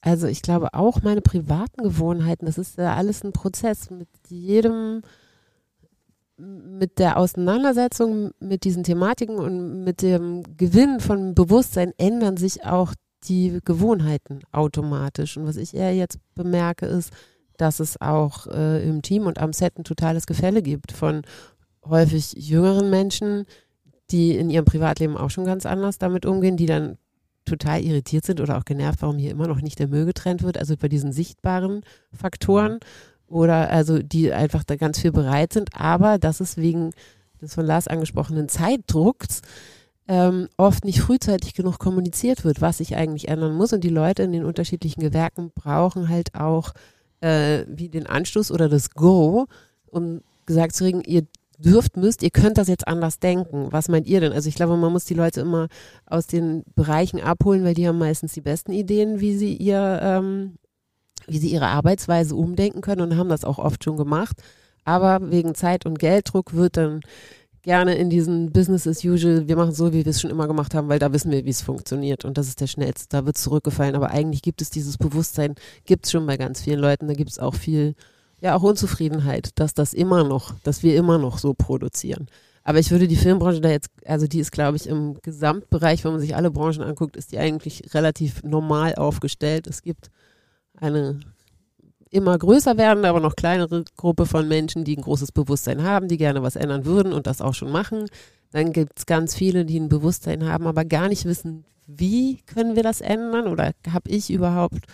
[0.02, 5.02] Also ich glaube auch meine privaten Gewohnheiten, das ist ja alles ein Prozess mit jedem,
[6.38, 12.93] mit der Auseinandersetzung mit diesen Thematiken und mit dem Gewinn von Bewusstsein ändern sich auch
[13.28, 15.38] die Gewohnheiten automatisch.
[15.38, 17.12] Und was ich eher jetzt bemerke, ist,
[17.58, 21.22] dass es auch äh, im Team und am Set ein totales Gefälle gibt von
[21.86, 23.46] häufig jüngeren Menschen,
[24.12, 26.98] die in ihrem Privatleben auch schon ganz anders damit umgehen, die dann
[27.46, 30.58] total irritiert sind oder auch genervt, warum hier immer noch nicht der Müll getrennt wird,
[30.58, 31.82] also bei diesen sichtbaren
[32.14, 32.80] Faktoren
[33.28, 36.92] oder also die einfach da ganz viel bereit sind, aber das ist wegen
[37.42, 39.42] des von Lars angesprochenen Zeitdrucks
[40.08, 44.24] ähm, oft nicht frühzeitig genug kommuniziert wird, was sich eigentlich ändern muss und die Leute
[44.24, 46.74] in den unterschiedlichen Gewerken brauchen halt auch
[47.22, 49.46] äh, wie den Anstoß oder das Go,
[49.89, 51.24] um gesagt zu kriegen, ihr
[51.58, 53.68] dürft, müsst, ihr könnt das jetzt anders denken.
[53.72, 54.34] Was meint ihr denn?
[54.34, 55.68] Also ich glaube, man muss die Leute immer
[56.06, 60.58] aus den Bereichen abholen, weil die haben meistens die besten Ideen, wie sie ihr, ähm,
[61.28, 64.42] wie sie ihre Arbeitsweise umdenken können und haben das auch oft schon gemacht.
[64.84, 67.00] Aber wegen Zeit- und Gelddruck wird dann
[67.63, 70.76] gerne in diesen Business as usual, wir machen so, wie wir es schon immer gemacht
[70.76, 73.38] haben, weil da wissen wir, wie es funktioniert und das ist der schnellste, da wird
[73.38, 73.95] zurückgefallen.
[73.95, 77.32] Aber eigentlich gibt es dieses Bewusstsein, gibt es schon bei ganz vielen Leuten, da gibt
[77.32, 77.95] es auch viel,
[78.41, 82.28] ja auch Unzufriedenheit, dass das immer noch, dass wir immer noch so produzieren.
[82.65, 86.12] Aber ich würde die Filmbranche da jetzt, also die ist, glaube ich, im Gesamtbereich, wenn
[86.12, 89.67] man sich alle Branchen anguckt, ist die eigentlich relativ normal aufgestellt.
[89.67, 90.10] Es gibt
[90.78, 91.19] eine
[92.13, 96.17] immer größer werdende, aber noch kleinere Gruppe von Menschen, die ein großes Bewusstsein haben, die
[96.17, 98.06] gerne was ändern würden und das auch schon machen.
[98.52, 102.76] Dann gibt es ganz viele, die ein Bewusstsein haben, aber gar nicht wissen, wie können
[102.76, 104.86] wir das ändern oder habe ich überhaupt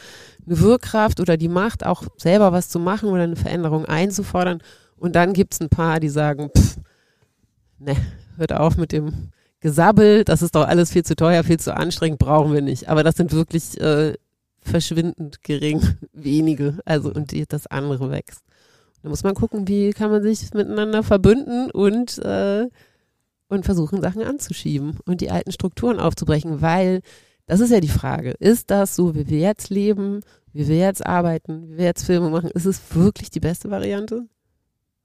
[0.45, 4.61] eine Wirkkraft oder die Macht, auch selber was zu machen oder eine Veränderung einzufordern.
[4.95, 6.77] Und dann gibt es ein paar, die sagen, pff,
[7.79, 7.95] ne,
[8.37, 9.29] hört auf mit dem
[9.59, 12.87] Gesabbel, das ist doch alles viel zu teuer, viel zu anstrengend, brauchen wir nicht.
[12.87, 14.13] Aber das sind wirklich äh,
[14.69, 15.81] verschwindend gering,
[16.13, 18.43] wenige, also und die, das andere wächst.
[19.01, 22.67] Da muss man gucken, wie kann man sich miteinander verbünden und, äh,
[23.47, 27.01] und versuchen, Sachen anzuschieben und die alten Strukturen aufzubrechen, weil
[27.45, 28.35] das ist ja die Frage.
[28.39, 30.21] Ist das so, wie wir jetzt leben,
[30.53, 32.51] wie wir jetzt arbeiten, wie wir jetzt Filme machen?
[32.51, 34.27] Ist es wirklich die beste Variante?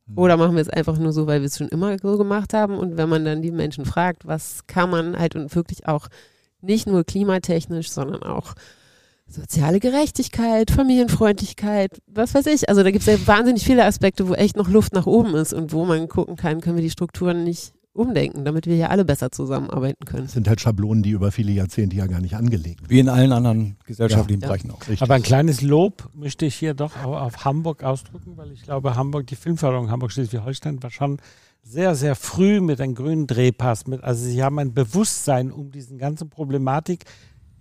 [0.06, 0.18] Hm.
[0.18, 2.76] Oder machen wir es einfach nur so, weil wir es schon immer so gemacht haben?
[2.76, 6.08] Und wenn man dann die Menschen fragt, was kann man halt und wirklich auch
[6.60, 8.54] nicht nur klimatechnisch, sondern auch
[9.26, 12.68] soziale Gerechtigkeit, Familienfreundlichkeit, was weiß ich.
[12.68, 15.52] Also da gibt es ja wahnsinnig viele Aspekte, wo echt noch Luft nach oben ist
[15.52, 19.04] und wo man gucken kann, können wir die Strukturen nicht umdenken, damit wir ja alle
[19.04, 20.24] besser zusammenarbeiten können.
[20.24, 22.90] Das sind halt Schablonen, die über viele Jahrzehnte ja gar nicht angelegt werden.
[22.90, 24.48] Wie in allen anderen gesellschaftlichen ja.
[24.48, 24.80] Bereichen auch.
[24.80, 25.02] Richtig.
[25.02, 29.28] Aber ein kleines Lob möchte ich hier doch auf Hamburg ausdrücken, weil ich glaube, Hamburg,
[29.28, 31.18] die Filmförderung Hamburg-Schleswig-Holstein war schon
[31.62, 33.86] sehr, sehr früh mit einem grünen Drehpass.
[33.86, 37.04] Mit, also sie haben ein Bewusstsein um diesen ganzen Problematik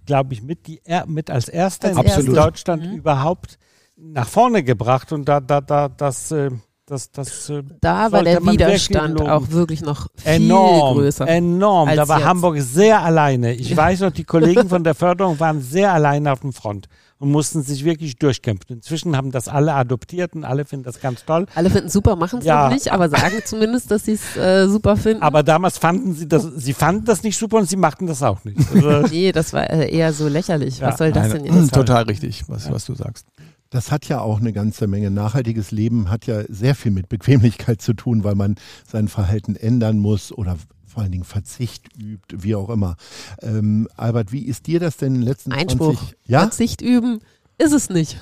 [0.06, 2.98] glaube ich, mit, die, mit als erster als in Deutschland mhm.
[2.98, 3.58] überhaupt
[3.96, 5.12] nach vorne gebracht.
[5.12, 6.52] Und da, da, da, das, äh,
[6.86, 11.28] das, das, äh, da war der Widerstand wirklich auch wirklich noch viel enorm, größer.
[11.28, 11.96] Enorm.
[11.96, 12.28] Da war jetzt.
[12.28, 13.54] Hamburg sehr alleine.
[13.54, 16.88] Ich weiß noch, die Kollegen von der Förderung waren sehr alleine auf dem Front
[17.24, 18.76] und mussten sich wirklich durchkämpfen.
[18.76, 21.46] Inzwischen haben das alle adoptiert und alle finden das ganz toll.
[21.56, 22.66] Alle finden es super, machen es ja.
[22.66, 25.24] noch nicht, aber sagen zumindest, dass sie es äh, super finden.
[25.24, 28.44] Aber damals fanden sie das, sie fanden das nicht super und sie machten das auch
[28.44, 28.60] nicht.
[28.74, 30.80] Also nee, das war äh, eher so lächerlich.
[30.80, 30.88] Ja.
[30.88, 31.74] Was soll das Nein, denn jetzt?
[31.74, 33.26] Total richtig, was, was du sagst.
[33.70, 35.10] Das hat ja auch eine ganze Menge.
[35.10, 38.56] Nachhaltiges Leben hat ja sehr viel mit Bequemlichkeit zu tun, weil man
[38.86, 40.58] sein Verhalten ändern muss oder
[40.94, 42.96] vor allen Dingen Verzicht übt, wie auch immer.
[43.42, 45.98] Ähm, Albert, wie ist dir das denn in den letzten Einspruch.
[46.00, 46.40] 20 Ja?
[46.42, 47.20] Verzicht üben
[47.58, 48.22] ist es nicht.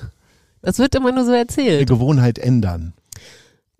[0.62, 1.82] Das wird immer nur so erzählt.
[1.82, 2.94] Die Gewohnheit ändern.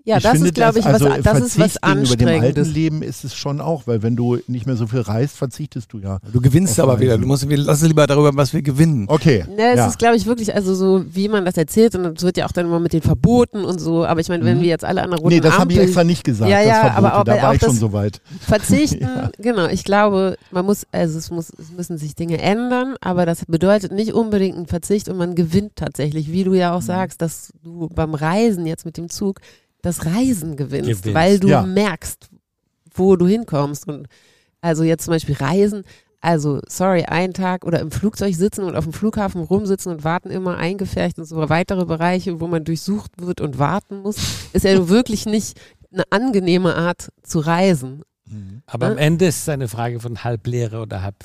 [0.05, 2.13] Ja, ich das finde, ist, glaube ich, also was, das ist was Anstrengendes.
[2.15, 5.01] Über dem alten Leben ist es schon auch, weil wenn du nicht mehr so viel
[5.01, 6.19] reist, verzichtest du ja.
[6.33, 7.19] Du gewinnst aber wieder.
[7.19, 9.05] Du musst, lass uns lieber darüber, was wir gewinnen.
[9.09, 9.45] Okay.
[9.57, 9.87] Ja, es ja.
[9.87, 12.53] ist, glaube ich, wirklich, also so, wie man das erzählt und es wird ja auch
[12.53, 14.05] dann immer mit den Verboten und so.
[14.05, 14.63] Aber ich meine, wenn mhm.
[14.63, 16.51] wir jetzt alle an der roten Nee, das habe ich extra nicht gesagt.
[16.51, 18.21] Ja, ja, Verbote, aber auch, da war ich schon so weit.
[18.41, 19.31] Verzichten, ja.
[19.39, 19.69] genau.
[19.69, 23.93] Ich glaube, man muss, also es muss, es müssen sich Dinge ändern, aber das bedeutet
[23.93, 26.87] nicht unbedingt einen Verzicht und man gewinnt tatsächlich, wie du ja auch mhm.
[26.87, 29.41] sagst, dass du beim Reisen jetzt mit dem Zug
[29.83, 31.15] das Reisen gewinnst, gewinnst.
[31.15, 31.63] weil du ja.
[31.63, 32.31] merkst,
[32.95, 33.89] wo du hinkommst.
[33.89, 34.09] Und
[34.61, 35.85] also jetzt zum Beispiel Reisen,
[36.21, 40.31] also sorry, einen Tag oder im Flugzeug sitzen und auf dem Flughafen rumsitzen und warten
[40.31, 44.17] immer eingefärcht und so weitere Bereiche, wo man durchsucht wird und warten muss,
[44.53, 45.61] ist ja wirklich nicht
[45.93, 48.03] eine angenehme Art zu reisen.
[48.27, 48.63] Mhm.
[48.67, 48.93] Aber ne?
[48.93, 51.17] am Ende ist es eine Frage von halb leere oder halb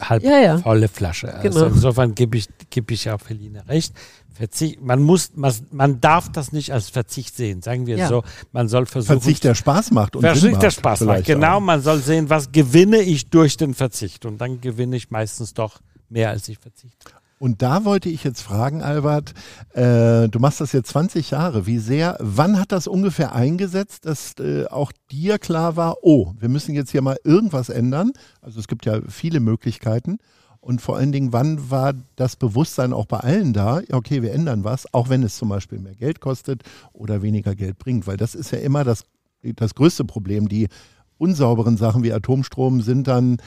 [0.00, 0.58] halb Ja, ja.
[0.58, 1.32] volle Flasche.
[1.34, 1.74] Also Genau.
[1.74, 3.94] insofern gebe ich, gebe ich auch Feline recht.
[4.32, 8.08] Verzicht, man muss, man, man darf das nicht als Verzicht sehen, sagen wir Ja.
[8.08, 8.22] so.
[8.52, 9.20] Man soll versuchen.
[9.20, 11.24] Verzicht, der Spaß macht und Verzicht, der macht Spaß macht.
[11.26, 11.60] Genau, auch.
[11.60, 14.24] man soll sehen, was gewinne ich durch den Verzicht.
[14.24, 17.10] Und dann gewinne ich meistens doch mehr, als ich verzichte.
[17.40, 19.32] Und da wollte ich jetzt fragen, Albert,
[19.72, 21.66] äh, du machst das jetzt 20 Jahre.
[21.66, 26.50] Wie sehr, wann hat das ungefähr eingesetzt, dass äh, auch dir klar war, oh, wir
[26.50, 28.12] müssen jetzt hier mal irgendwas ändern?
[28.42, 30.18] Also es gibt ja viele Möglichkeiten.
[30.60, 33.80] Und vor allen Dingen, wann war das Bewusstsein auch bei allen da?
[33.90, 37.78] Okay, wir ändern was, auch wenn es zum Beispiel mehr Geld kostet oder weniger Geld
[37.78, 38.06] bringt.
[38.06, 39.04] Weil das ist ja immer das,
[39.42, 40.46] das größte Problem.
[40.46, 40.68] Die
[41.16, 43.38] unsauberen Sachen wie Atomstrom sind dann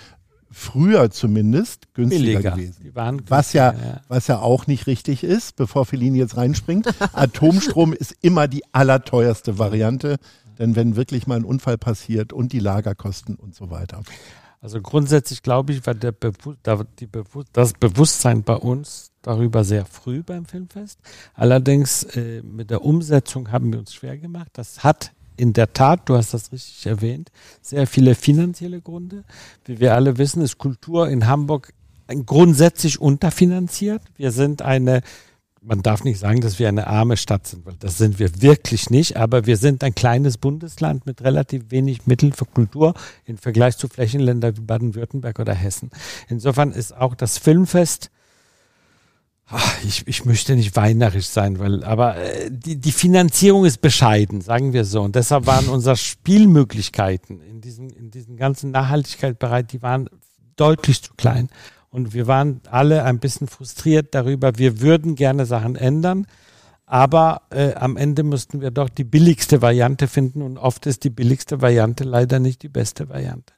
[0.54, 2.52] früher zumindest günstiger Billiger.
[2.52, 2.84] gewesen.
[2.84, 6.88] Die waren Was ja, günstiger, was ja auch nicht richtig ist, bevor Feline jetzt reinspringt.
[7.14, 10.18] Atomstrom ist immer die allerteuerste Variante,
[10.60, 14.04] denn wenn wirklich mal ein Unfall passiert und die Lagerkosten und so weiter.
[14.62, 19.66] Also grundsätzlich glaube ich, war der Bewu da- die Bewu das Bewusstsein bei uns darüber
[19.66, 21.00] sehr früh beim Filmfest.
[21.34, 24.50] Allerdings äh, mit der Umsetzung haben wir uns schwer gemacht.
[24.54, 29.24] Das hat in der Tat, du hast das richtig erwähnt, sehr viele finanzielle Gründe.
[29.66, 31.74] Wie wir alle wissen, ist Kultur in Hamburg
[32.26, 34.02] grundsätzlich unterfinanziert.
[34.18, 35.02] Wir sind eine
[35.66, 38.90] man darf nicht sagen, dass wir eine arme Stadt sind, weil das sind wir wirklich
[38.90, 42.94] nicht, aber wir sind ein kleines Bundesland mit relativ wenig Mitteln für Kultur
[43.26, 45.90] im Vergleich zu Flächenländern wie Baden-Württemberg oder Hessen.
[46.28, 48.12] Insofern ist auch das Filmfest,
[49.54, 54.42] ach, ich, ich möchte nicht weihnachtlich sein, weil, aber äh, die, die Finanzierung ist bescheiden,
[54.42, 55.02] sagen wir so.
[55.02, 60.10] Und deshalb waren unsere Spielmöglichkeiten in diesem, in diesem ganzen Nachhaltigkeitsbereich, die waren
[60.56, 61.50] deutlich zu klein.
[61.90, 64.58] Und wir waren alle ein bisschen frustriert darüber.
[64.58, 66.26] Wir würden gerne Sachen ändern,
[66.94, 71.10] aber äh, am Ende müssten wir doch die billigste Variante finden und oft ist die
[71.10, 73.52] billigste Variante leider nicht die beste Variante.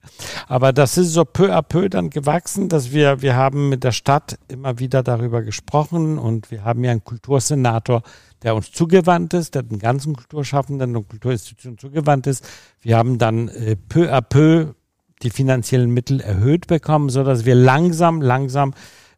[0.47, 3.91] Aber das ist so peu à peu dann gewachsen, dass wir, wir haben mit der
[3.91, 8.03] Stadt immer wieder darüber gesprochen und wir haben ja einen Kultursenator,
[8.41, 12.47] der uns zugewandt ist, der den ganzen Kulturschaffenden und Kulturinstitutionen zugewandt ist.
[12.79, 14.75] Wir haben dann äh, peu à peu
[15.23, 18.73] die finanziellen Mittel erhöht bekommen, so dass wir langsam, langsam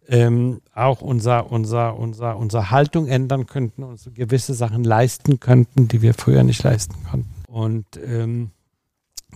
[0.10, 5.88] ähm, auch unser, unser, unser, unsere Haltung ändern könnten und so gewisse Sachen leisten könnten,
[5.88, 7.34] die wir früher nicht leisten konnten.
[7.48, 8.52] Und ähm,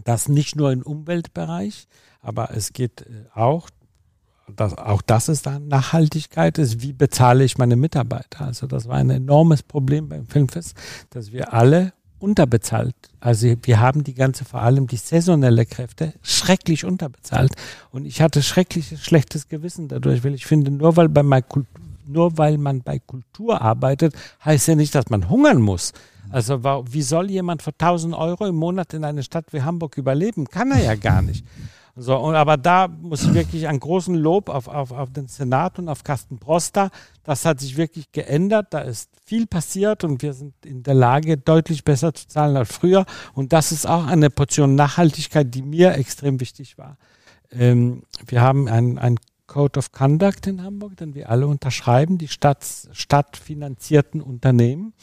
[0.03, 1.87] das nicht nur im Umweltbereich,
[2.21, 3.69] aber es geht äh, auch,
[4.55, 8.45] das, auch das ist dann Nachhaltigkeit, ist, wie bezahle ich meine Mitarbeiter?
[8.45, 10.75] Also das war ein enormes Problem beim Filmfest,
[11.09, 12.95] dass wir alle unterbezahlt.
[13.19, 17.53] Also wir haben die ganze, vor allem die saisonelle Kräfte, schrecklich unterbezahlt.
[17.91, 21.23] Und ich hatte schreckliches, schlechtes Gewissen dadurch, weil ich finde, nur weil, bei
[22.07, 25.93] nur weil man bei Kultur arbeitet, heißt ja nicht, dass man hungern muss.
[26.29, 30.45] Also wie soll jemand für 1000 Euro im Monat in einer Stadt wie Hamburg überleben?
[30.45, 31.45] Kann er ja gar nicht.
[31.95, 35.77] So, und, aber da muss ich wirklich einen großen Lob auf, auf, auf den Senat
[35.77, 36.89] und auf Carsten Proster.
[37.23, 38.67] Das hat sich wirklich geändert.
[38.71, 42.71] Da ist viel passiert und wir sind in der Lage, deutlich besser zu zahlen als
[42.71, 43.05] früher.
[43.33, 46.97] Und das ist auch eine Portion Nachhaltigkeit, die mir extrem wichtig war.
[47.51, 49.17] Ähm, wir haben ein, ein
[49.51, 54.93] Code of Conduct in Hamburg, den wir alle unterschreiben, die Stadt, stadtfinanzierten Unternehmen.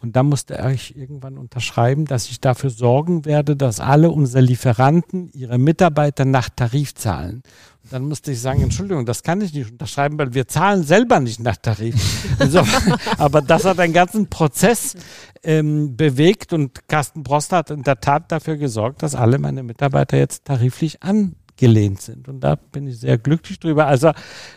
[0.00, 5.30] Und da musste ich irgendwann unterschreiben, dass ich dafür sorgen werde, dass alle unsere Lieferanten
[5.32, 7.44] ihre Mitarbeiter nach Tarif zahlen.
[7.84, 11.20] Und dann musste ich sagen, Entschuldigung, das kann ich nicht unterschreiben, weil wir zahlen selber
[11.20, 11.94] nicht nach Tarif.
[12.40, 14.96] Insofern, aber das hat einen ganzen Prozess
[15.44, 20.18] ähm, bewegt und Carsten Broster hat in der Tat dafür gesorgt, dass alle meine Mitarbeiter
[20.18, 21.04] jetzt tariflich
[21.52, 22.28] angelehnt sind.
[22.28, 23.86] Und da bin ich sehr glücklich drüber.
[23.86, 24.12] Also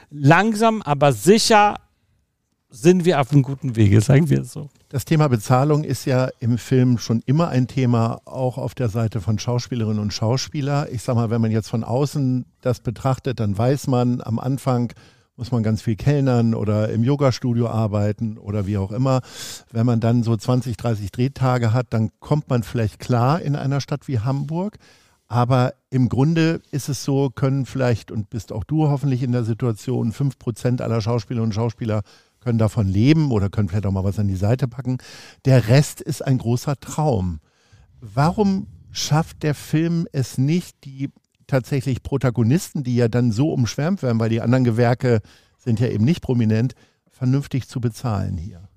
[0.09, 1.75] langsam, aber sicher
[2.69, 4.69] sind wir auf einem guten Wege, sagen wir es so.
[4.89, 9.21] Das Thema Bezahlung ist ja im Film schon immer ein Thema, auch auf der Seite
[9.21, 10.89] von Schauspielerinnen und Schauspieler.
[10.91, 14.91] Ich sag mal, wenn man jetzt von außen das betrachtet, dann weiß man, am Anfang
[15.37, 19.21] muss man ganz viel kellnern oder im Yogastudio arbeiten oder wie auch immer.
[19.71, 23.81] Wenn man dann so 20, 30 Drehtage hat, dann kommt man vielleicht klar in einer
[23.81, 24.77] Stadt wie Hamburg.
[25.27, 29.43] Aber im Grunde ist es so, können vielleicht, und bist auch du hoffentlich in der
[29.43, 32.03] Situation, fünf Prozent aller Schauspielerinnen und Schauspieler
[32.39, 34.99] können davon leben oder können vielleicht auch mal was an die Seite packen.
[35.45, 37.39] Der Rest ist ein großer Traum.
[38.01, 41.09] Warum schafft der Film es nicht, die
[41.47, 45.21] tatsächlich Protagonisten, die ja dann so umschwärmt werden, weil die anderen Gewerke
[45.57, 46.75] sind ja eben nicht prominent,
[47.09, 48.69] vernünftig zu bezahlen hier?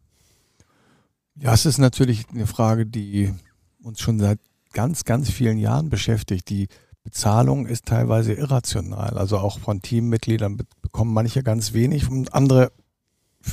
[1.36, 3.34] Ja, es ist natürlich eine Frage, die
[3.82, 4.40] uns schon seit
[4.78, 6.48] ganz, ganz vielen Jahren beschäftigt.
[6.50, 6.68] Die
[7.02, 9.18] Bezahlung ist teilweise irrational.
[9.18, 12.70] Also auch von Teammitgliedern be- bekommen manche ganz wenig und andere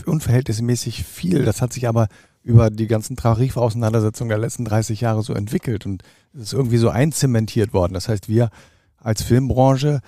[0.06, 1.44] unverhältnismäßig viel.
[1.46, 2.08] Das hat sich aber
[2.44, 6.04] über die ganzen Tarifauseinandersetzungen der letzten 30 Jahre so entwickelt und
[6.36, 7.96] es ist irgendwie so einzementiert worden.
[7.96, 8.50] Das heißt, wir
[8.98, 10.02] als Filmbranche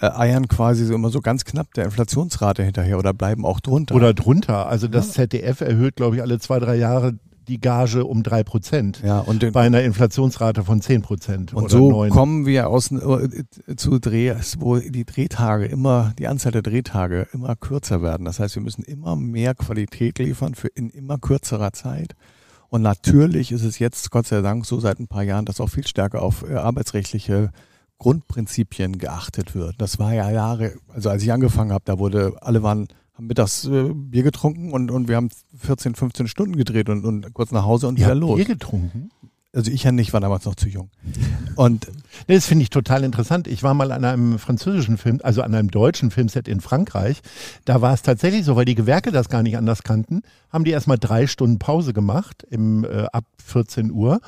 [0.00, 3.94] äh, eiern quasi so immer so ganz knapp der Inflationsrate hinterher oder bleiben auch drunter.
[3.94, 4.66] Oder drunter.
[4.66, 7.14] Also das ZDF erhöht, glaube ich, alle zwei, drei Jahre
[7.48, 9.02] die Gage um drei Prozent.
[9.04, 11.52] Ja, und Bei einer Inflationsrate von zehn Prozent.
[11.54, 12.10] Und so neun.
[12.10, 13.44] kommen wir aus, äh,
[13.76, 18.24] zu Drehs, wo die Drehtage immer, die Anzahl der Drehtage immer kürzer werden.
[18.24, 22.14] Das heißt, wir müssen immer mehr Qualität liefern für in immer kürzerer Zeit.
[22.68, 25.68] Und natürlich ist es jetzt, Gott sei Dank, so seit ein paar Jahren, dass auch
[25.68, 27.50] viel stärker auf äh, arbeitsrechtliche
[27.98, 29.76] Grundprinzipien geachtet wird.
[29.78, 33.64] Das war ja Jahre, also als ich angefangen habe, da wurde, alle waren, haben mittags
[33.64, 37.64] äh, Bier getrunken und, und wir haben 14, 15 Stunden gedreht und, und kurz nach
[37.64, 38.36] Hause und Ihr wieder los.
[38.36, 39.10] Bier getrunken?
[39.54, 40.90] Also ich ja nicht, war damals noch zu jung.
[41.54, 41.86] Und
[42.28, 43.46] Nee, Das finde ich total interessant.
[43.46, 47.20] Ich war mal an einem französischen Film, also an einem deutschen Filmset in Frankreich.
[47.64, 50.72] Da war es tatsächlich so, weil die Gewerke das gar nicht anders kannten, haben die
[50.72, 54.20] erstmal drei Stunden Pause gemacht im, äh, ab 14 Uhr.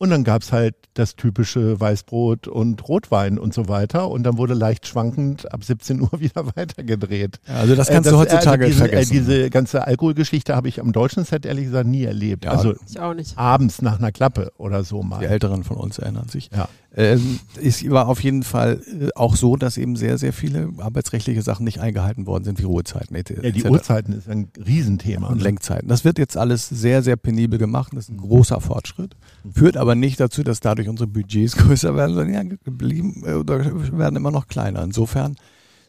[0.00, 4.08] Und dann gab's halt das typische Weißbrot und Rotwein und so weiter.
[4.08, 7.38] Und dann wurde leicht schwankend ab 17 Uhr wieder weitergedreht.
[7.46, 9.12] Ja, also das Äh, kannst du heutzutage also diese, vergessen.
[9.12, 12.46] Äh, diese ganze Alkoholgeschichte habe ich am deutschen Set ehrlich gesagt nie erlebt.
[12.46, 13.36] Ja, also Ich auch nicht.
[13.36, 15.18] abends nach einer Klappe oder so mal.
[15.20, 16.48] Die Älteren von uns erinnern sich.
[16.56, 16.68] Ja.
[16.96, 21.40] Ähm, es war auf jeden Fall äh, auch so, dass eben sehr, sehr viele arbeitsrechtliche
[21.42, 23.16] Sachen nicht eingehalten worden sind, wie Ruhezeiten.
[23.16, 23.64] Ja, die.
[23.64, 25.28] Uhrzeiten ist ein Riesenthema.
[25.28, 25.44] und ne?
[25.44, 25.88] Lenkzeiten.
[25.88, 27.92] Das wird jetzt alles sehr, sehr penibel gemacht.
[27.94, 29.16] Das ist ein großer Fortschritt.
[29.52, 33.64] Führt aber nicht dazu, dass dadurch unsere Budgets größer werden, sondern ja, geblieben äh, oder
[33.96, 34.82] werden immer noch kleiner.
[34.82, 35.36] Insofern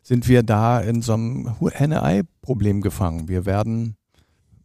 [0.03, 3.27] sind wir da in so einem Henne-Ei-Problem gefangen.
[3.27, 3.95] Wir werden,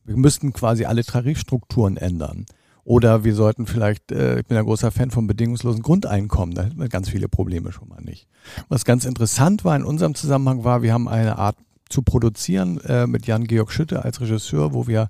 [0.05, 2.45] wir müssten quasi alle Tarifstrukturen ändern.
[2.87, 6.79] Oder wir sollten vielleicht, äh, ich bin ein großer Fan vom bedingungslosen Grundeinkommen, da hätten
[6.79, 8.29] wir ganz viele Probleme schon mal nicht.
[8.69, 11.57] Was ganz interessant war in unserem Zusammenhang war, wir haben eine Art
[11.89, 15.09] zu produzieren äh, mit Jan-Georg Schütte als Regisseur, wo wir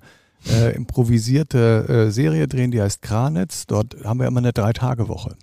[0.49, 3.67] äh, improvisierte äh, Serie drehen, die heißt Kranitz.
[3.67, 5.35] Dort haben wir immer eine Drei-Tage-Woche.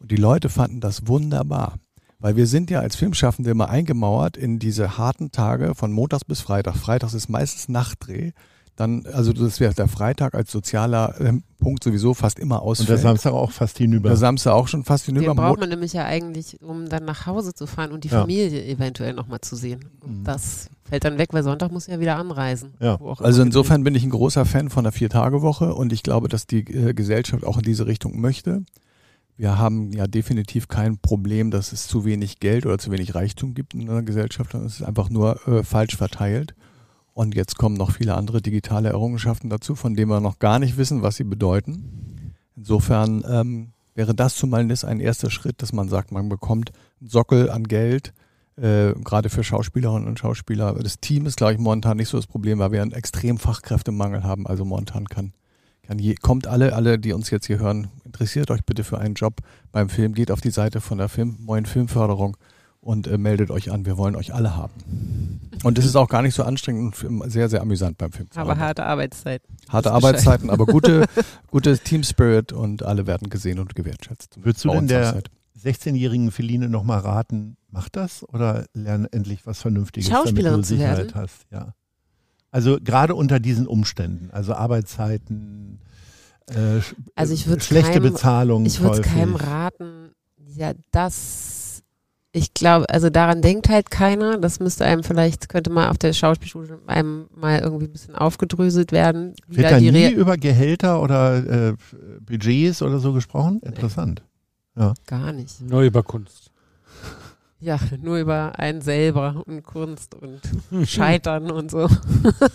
[0.00, 1.74] Und die Leute fanden das wunderbar.
[2.18, 6.40] Weil wir sind ja als Filmschaffende immer eingemauert in diese harten Tage von Montags bis
[6.40, 6.76] Freitag.
[6.76, 8.32] Freitags ist meistens Nachtdreh.
[8.78, 12.82] Dann, also das wäre der Freitag als sozialer ähm, Punkt sowieso fast immer Und der
[12.84, 13.00] ausfällt.
[13.00, 14.08] Samstag auch fast hinüber.
[14.10, 15.26] Der Samstag auch schon fast hinüber.
[15.32, 18.20] Den braucht man nämlich ja eigentlich, um dann nach Hause zu fahren und die Ja.
[18.20, 19.84] Familie eventuell nochmal zu sehen.
[20.00, 20.24] Und Mhm.
[20.24, 22.74] das fällt dann weg, weil Sonntag muss ja wieder anreisen.
[22.80, 22.98] Ja.
[23.18, 26.60] Also insofern bin ich ein großer Fan von der Vier-Tage-Woche und ich glaube, dass die
[26.60, 28.62] äh, Gesellschaft auch in diese Richtung möchte.
[29.36, 33.54] Wir haben ja definitiv kein Problem, dass es zu wenig Geld oder zu wenig Reichtum
[33.54, 36.54] gibt in einer Gesellschaft, sondern es ist einfach nur äh, falsch verteilt.
[37.18, 40.76] Und jetzt kommen noch viele andere digitale Errungenschaften dazu, von denen wir noch gar nicht
[40.76, 42.36] wissen, was sie bedeuten.
[42.54, 47.50] Insofern ähm, wäre das zumindest ein erster Schritt, dass man sagt, man bekommt einen Sockel
[47.50, 48.14] an Geld,
[48.54, 50.74] äh, gerade für Schauspielerinnen und Schauspieler.
[50.74, 54.22] Das Team ist, glaube ich, momentan nicht so das Problem, weil wir einen extremen Fachkräftemangel
[54.22, 54.46] haben.
[54.46, 55.32] Also momentan kann,
[55.82, 59.14] kann je, kommt alle, alle, die uns jetzt hier hören, interessiert euch bitte für einen
[59.14, 59.40] Job
[59.72, 62.36] beim Film, geht auf die Seite von der Film, neuen Filmförderung
[62.80, 63.86] und äh, meldet euch an.
[63.86, 65.40] Wir wollen euch alle haben.
[65.64, 68.28] Und es ist auch gar nicht so anstrengend und sehr, sehr amüsant beim Film.
[68.36, 69.42] Aber harte Arbeitszeit.
[69.68, 69.92] Harte.
[69.92, 71.06] Arbeitszeiten, aber gute,
[71.50, 74.38] gute Team Spirit und alle werden gesehen und gewertschätzt.
[74.44, 79.44] Würdest du denn der auch seit- 16-jährigen Feline nochmal raten, mach das oder lern endlich
[79.44, 81.14] was Vernünftiges, Schauspielerin damit du zu Sicherheit werden?
[81.16, 81.46] hast?
[81.50, 81.74] Ja.
[82.52, 85.80] Also gerade unter diesen Umständen, also Arbeitszeiten,
[86.46, 86.80] äh,
[87.16, 88.66] Also ich würd's schlechte keinem- Bezahlung.
[88.66, 90.12] Ich würde es keinem raten.
[90.54, 91.57] Ja, das,
[92.38, 94.38] ich glaube, also daran denkt halt keiner.
[94.38, 98.92] Das müsste einem vielleicht, könnte mal auf der Schauspielschule einem mal irgendwie ein bisschen aufgedröselt
[98.92, 99.34] werden.
[99.48, 101.74] Wird da nie über Gehälter oder äh,
[102.20, 103.60] Budgets oder so gesprochen?
[103.62, 104.22] Interessant.
[105.06, 105.60] Gar nicht.
[105.60, 106.50] Nur über Kunst.
[107.60, 110.40] Ja, nur über einen selber und Kunst und
[110.88, 111.88] Scheitern und so.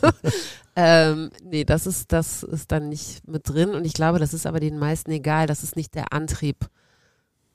[0.77, 4.47] ähm, nee, das ist, das ist dann nicht mit drin und ich glaube, das ist
[4.47, 5.45] aber den meisten egal.
[5.45, 6.69] Das ist nicht der Antrieb,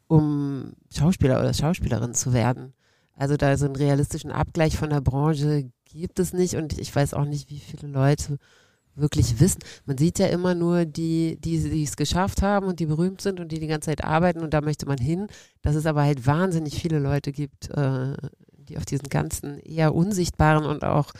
[0.08, 2.72] um Schauspieler oder Schauspielerin zu werden.
[3.14, 7.14] Also da so einen realistischen Abgleich von der Branche gibt es nicht und ich weiß
[7.14, 8.38] auch nicht, wie viele Leute
[8.94, 9.60] wirklich wissen.
[9.86, 13.40] Man sieht ja immer nur die, die die es geschafft haben und die berühmt sind
[13.40, 15.28] und die die ganze Zeit arbeiten und da möchte man hin.
[15.62, 18.14] Dass es aber halt wahnsinnig viele Leute gibt, äh,
[18.56, 21.12] die auf diesen ganzen eher unsichtbaren und auch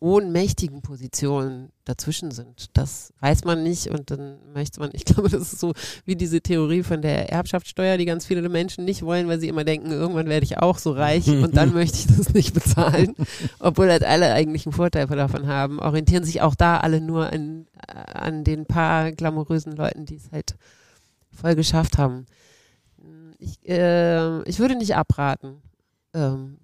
[0.00, 2.76] ohnmächtigen Positionen dazwischen sind.
[2.76, 5.74] Das weiß man nicht und dann möchte man, ich glaube, das ist so
[6.06, 9.64] wie diese Theorie von der Erbschaftssteuer, die ganz viele Menschen nicht wollen, weil sie immer
[9.64, 13.14] denken, irgendwann werde ich auch so reich und dann möchte ich das nicht bezahlen,
[13.58, 15.78] obwohl halt alle eigentlich einen Vorteil davon haben.
[15.78, 20.56] Orientieren sich auch da alle nur an, an den paar glamourösen Leuten, die es halt
[21.30, 22.24] voll geschafft haben.
[23.38, 25.62] Ich, äh, ich würde nicht abraten,
[26.14, 26.58] ähm,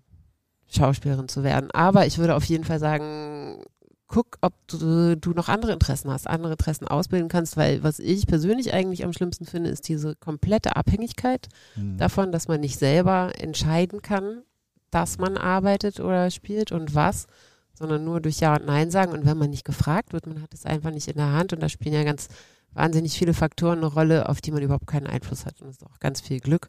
[0.69, 1.71] Schauspielerin zu werden.
[1.71, 3.63] Aber ich würde auf jeden Fall sagen,
[4.09, 8.27] guck, ob du, du noch andere Interessen hast, andere Interessen ausbilden kannst, weil was ich
[8.27, 11.97] persönlich eigentlich am schlimmsten finde, ist diese komplette Abhängigkeit Hm.
[11.99, 14.43] davon, dass man nicht selber entscheiden kann,
[14.91, 17.27] dass man arbeitet oder spielt und was,
[17.75, 19.13] sondern nur durch Ja und Nein sagen.
[19.13, 21.61] Und wenn man nicht gefragt wird, man hat es einfach nicht in der Hand und
[21.61, 22.29] da spielen ja ganz
[22.73, 25.61] wahnsinnig viele Faktoren eine Rolle, auf die man überhaupt keinen Einfluss hat.
[25.61, 26.69] Und das ist auch ganz viel Glück.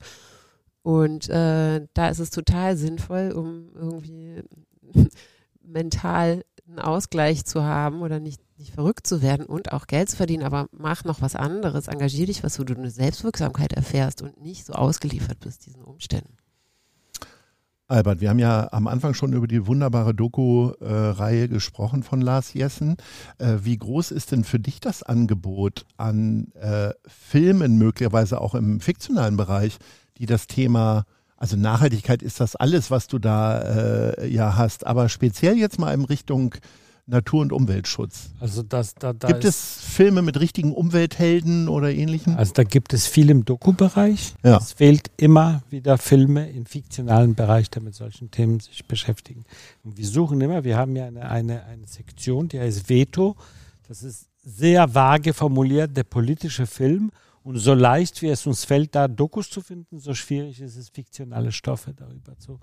[0.88, 4.41] Und äh, da ist es total sinnvoll, um irgendwie
[5.61, 10.15] mental einen Ausgleich zu haben oder nicht, nicht verrückt zu werden und auch Geld zu
[10.15, 14.41] verdienen, aber mach noch was anderes, engagier dich was, wo du eine Selbstwirksamkeit erfährst und
[14.41, 16.38] nicht so ausgeliefert bist diesen Umständen.
[17.89, 22.53] Albert, wir haben ja am Anfang schon über die wunderbare Doku-Reihe äh, gesprochen von Lars
[22.53, 22.95] Jessen.
[23.39, 28.79] Äh, wie groß ist denn für dich das Angebot an äh, Filmen, möglicherweise auch im
[28.79, 29.79] fiktionalen Bereich,
[30.18, 31.05] die das Thema,
[31.38, 35.93] also Nachhaltigkeit ist das alles, was du da äh, ja hast, aber speziell jetzt mal
[35.93, 36.55] in Richtung
[37.07, 38.32] Natur- und Umweltschutz.
[38.41, 42.36] Also das, da, da gibt es Filme mit richtigen Umwelthelden oder ähnlichem?
[42.36, 44.36] Also da gibt es viel im Doku-Bereich.
[44.43, 44.57] Ja.
[44.57, 49.45] Es fehlt immer wieder Filme im fiktionalen Bereich, die mit solchen Themen sich beschäftigen.
[49.86, 53.38] Und wir suchen immer, wir haben ja eine, eine, eine Sektion, die heißt Veto.
[53.88, 57.11] Das ist sehr vage formuliert, der politische Film.
[57.47, 60.89] Und so leicht wie es uns fällt, da Dokus zu finden, so schwierig ist es,
[60.89, 62.59] fiktionale Stoffe darüber zu,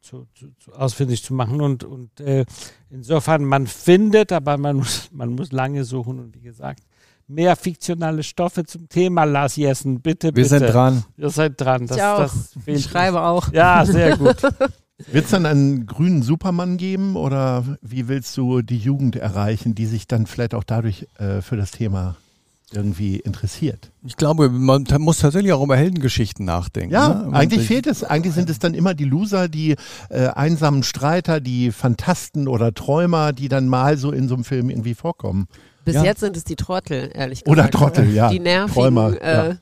[0.00, 1.60] zu, zu, zu ausfindig zu machen.
[1.60, 2.46] Und, und äh,
[2.88, 6.20] insofern, man findet, aber man muss, man muss lange suchen.
[6.20, 6.84] Und wie gesagt,
[7.26, 10.48] mehr fiktionale Stoffe zum Thema Lars Jessen, bitte, Wir bitte.
[10.50, 11.02] sind dran.
[11.16, 11.88] Ihr seid dran.
[11.88, 12.18] Das, ich auch.
[12.18, 13.52] das ich schreibe auch.
[13.52, 14.40] Ja, sehr gut.
[15.10, 19.86] Wird es dann einen grünen Supermann geben oder wie willst du die Jugend erreichen, die
[19.86, 22.14] sich dann vielleicht auch dadurch äh, für das Thema
[22.72, 23.90] irgendwie interessiert?
[24.04, 26.92] Ich glaube, man muss tatsächlich auch über Heldengeschichten nachdenken.
[26.92, 27.32] Ja, ne?
[27.36, 28.04] eigentlich fehlt es.
[28.04, 29.76] Eigentlich sind es dann immer die Loser, die
[30.10, 34.70] äh, einsamen Streiter, die Fantasten oder Träumer, die dann mal so in so einem Film
[34.70, 35.48] irgendwie vorkommen.
[35.84, 36.04] Bis Ja.
[36.04, 37.58] jetzt sind es die Trottel, ehrlich gesagt.
[37.58, 38.28] Oder Trottel, ja.
[38.28, 39.56] Die nervigen, Träumer, äh, ja.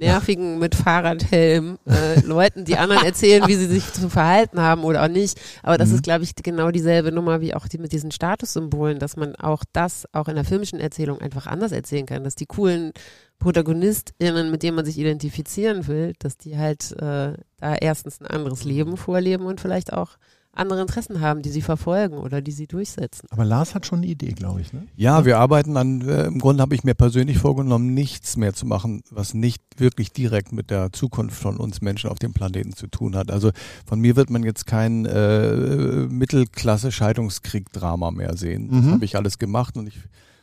[0.00, 5.04] Nervigen mit Fahrradhelm äh, Leuten, die anderen erzählen, wie sie sich zu verhalten haben oder
[5.04, 5.38] auch nicht.
[5.62, 5.94] Aber das Mhm.
[5.96, 9.62] ist, glaube ich, genau dieselbe Nummer wie auch die mit diesen Statussymbolen, dass man auch
[9.72, 12.92] das auch in der filmischen Erzählung einfach anders erzählen kann, dass die coolen
[13.38, 18.64] ProtagonistInnen, mit denen man sich identifizieren will, dass die halt äh, da erstens ein anderes
[18.64, 20.16] Leben vorleben und vielleicht auch
[20.52, 23.28] andere Interessen haben, die sie verfolgen oder die sie durchsetzen.
[23.30, 24.72] Aber Lars hat schon eine Idee, glaube ich.
[24.72, 24.86] Ne?
[24.96, 28.66] Ja, wir arbeiten an, äh, im Grunde habe ich mir persönlich vorgenommen, nichts mehr zu
[28.66, 32.88] machen, was nicht wirklich direkt mit der Zukunft von uns Menschen auf dem Planeten zu
[32.88, 33.30] tun hat.
[33.30, 33.52] Also
[33.86, 38.68] von mir wird man jetzt kein äh, Mittelklasse-Scheidungskrieg-Drama mehr sehen.
[38.70, 38.90] Das Mhm.
[38.92, 39.98] habe ich alles gemacht und ich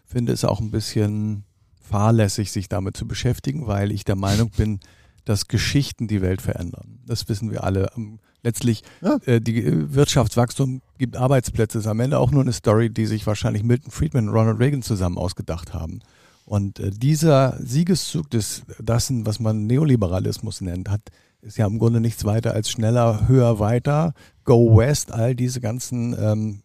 [0.05, 1.43] finde es auch ein bisschen
[1.81, 4.79] fahrlässig, sich damit zu beschäftigen, weil ich der Meinung bin,
[5.27, 6.99] dass Geschichten die Welt verändern.
[7.05, 7.89] Das wissen wir alle.
[7.97, 9.17] Ähm, Letztlich, Ja.
[9.25, 13.27] äh, die äh, Wirtschaftswachstum gibt Arbeitsplätze, ist am Ende auch nur eine Story, die sich
[13.27, 15.99] wahrscheinlich Milton Friedman und Ronald Reagan zusammen ausgedacht haben.
[16.45, 21.01] Und äh, dieser Siegeszug des, dessen, was man Neoliberalismus nennt, hat,
[21.41, 24.13] ist ja im Grunde nichts weiter als schneller, höher, weiter,
[24.45, 26.61] go west, all diese ganzen ähm,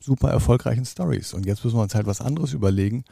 [0.00, 1.34] super erfolgreichen Stories.
[1.34, 3.04] Und jetzt müssen wir uns halt was anderes überlegen,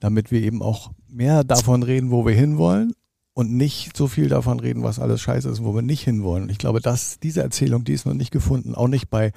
[0.00, 2.94] damit wir eben auch mehr davon reden, wo wir hinwollen
[3.34, 6.44] und nicht so viel davon reden, was alles scheiße ist, wo wir nicht hinwollen.
[6.44, 9.32] Und ich glaube, dass diese Erzählung, die ist noch nicht gefunden, auch nicht bei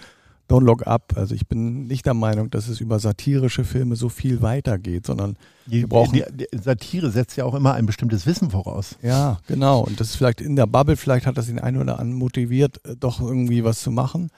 [0.49, 1.13] Don't Look Up.
[1.15, 5.37] Also ich bin nicht der Meinung, dass es über satirische Filme so viel weitergeht, sondern
[5.65, 8.95] Die, brauchen- die, die Satire setzt ja auch immer ein bestimmtes Wissen voraus.
[9.01, 9.79] ja, genau.
[9.81, 12.79] Und das ist vielleicht in der Bubble, vielleicht hat das den einen oder anderen motiviert,
[12.85, 14.29] äh, doch irgendwie was zu machen.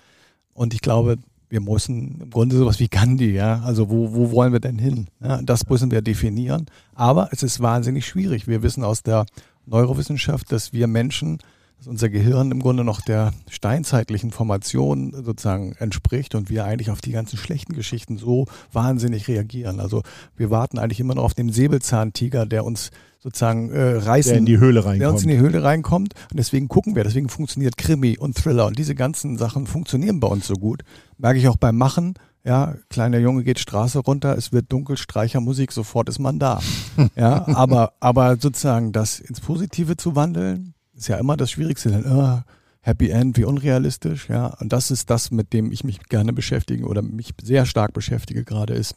[0.54, 1.18] Und ich glaube,
[1.50, 3.62] wir müssen im Grunde sowas wie Gandhi, ja.
[3.62, 5.08] Also wo, wo wollen wir denn hin?
[5.22, 6.66] Ja, das müssen wir definieren.
[6.94, 8.48] Aber es ist wahnsinnig schwierig.
[8.48, 9.26] Wir wissen aus der
[9.66, 11.40] Neurowissenschaft, dass wir Menschen,
[11.78, 17.02] dass unser Gehirn im Grunde noch der steinzeitlichen Formation sozusagen entspricht und wir eigentlich auf
[17.02, 19.80] die ganzen schlechten Geschichten so wahnsinnig reagieren.
[19.80, 20.02] Also
[20.36, 24.46] wir warten eigentlich immer noch auf den Säbelzahntiger, der uns sozusagen äh, reißen Der in
[24.46, 25.24] die Höhle der uns reinkommt.
[25.24, 26.14] in die Höhle reinkommt.
[26.32, 30.28] Und deswegen gucken wir, deswegen funktioniert Krimi und Thriller und diese ganzen Sachen funktionieren bei
[30.28, 30.84] uns so gut.
[31.18, 32.16] Merke ich auch beim Machen.
[32.44, 36.62] Ja, kleiner Junge geht Straße runter, es wird dunkel, Streichermusik, sofort ist man da.
[37.16, 41.90] Ja, aber, aber sozusagen das ins Positive zu wandeln, ist ja immer das Schwierigste.
[41.90, 42.42] Denn, äh,
[42.82, 44.48] Happy End, wie unrealistisch, ja.
[44.62, 48.46] Und das ist das, mit dem ich mich gerne beschäftige oder mich sehr stark beschäftige
[48.46, 48.96] gerade ist.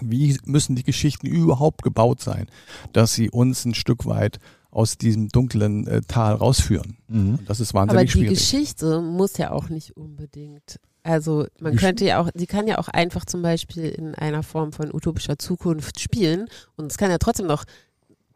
[0.00, 2.46] Wie müssen die Geschichten überhaupt gebaut sein,
[2.94, 4.38] dass sie uns ein Stück weit
[4.70, 6.96] aus diesem dunklen äh, Tal rausführen?
[7.08, 7.34] Mhm.
[7.38, 8.38] Und das ist Aber wahnsinnig die schwierig.
[8.38, 10.80] Geschichte muss ja auch nicht unbedingt.
[11.02, 14.72] Also man könnte ja auch, sie kann ja auch einfach zum Beispiel in einer Form
[14.72, 16.46] von utopischer Zukunft spielen
[16.76, 17.64] und es kann ja trotzdem noch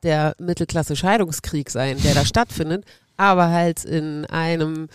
[0.07, 2.85] der Mittelklasse-Scheidungskrieg sein, der da stattfindet,
[3.17, 4.89] aber halt in einem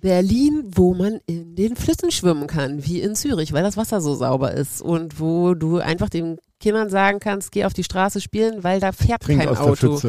[0.00, 4.14] Berlin, wo man in den Flüssen schwimmen kann, wie in Zürich, weil das Wasser so
[4.14, 8.64] sauber ist und wo du einfach dem Kindern sagen kannst, geh auf die Straße spielen,
[8.64, 10.00] weil da fährt Trink kein Auto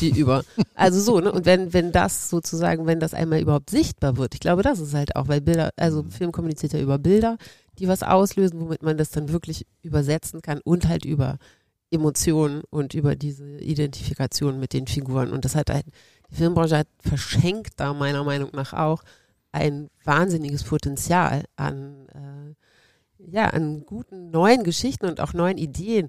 [0.00, 0.44] die über.
[0.74, 1.32] Also so, ne?
[1.32, 4.94] Und wenn, wenn das sozusagen, wenn das einmal überhaupt sichtbar wird, ich glaube, das ist
[4.94, 7.36] halt auch, weil Bilder, also Film kommuniziert ja über Bilder,
[7.78, 11.38] die was auslösen, womit man das dann wirklich übersetzen kann und halt über
[11.90, 15.32] Emotionen und über diese Identifikation mit den Figuren.
[15.32, 15.86] Und das hat halt,
[16.30, 19.02] die Filmbranche hat verschenkt da meiner Meinung nach auch
[19.52, 26.08] ein wahnsinniges Potenzial an, äh, ja, an guten neuen Geschichten und auch neuen Ideen.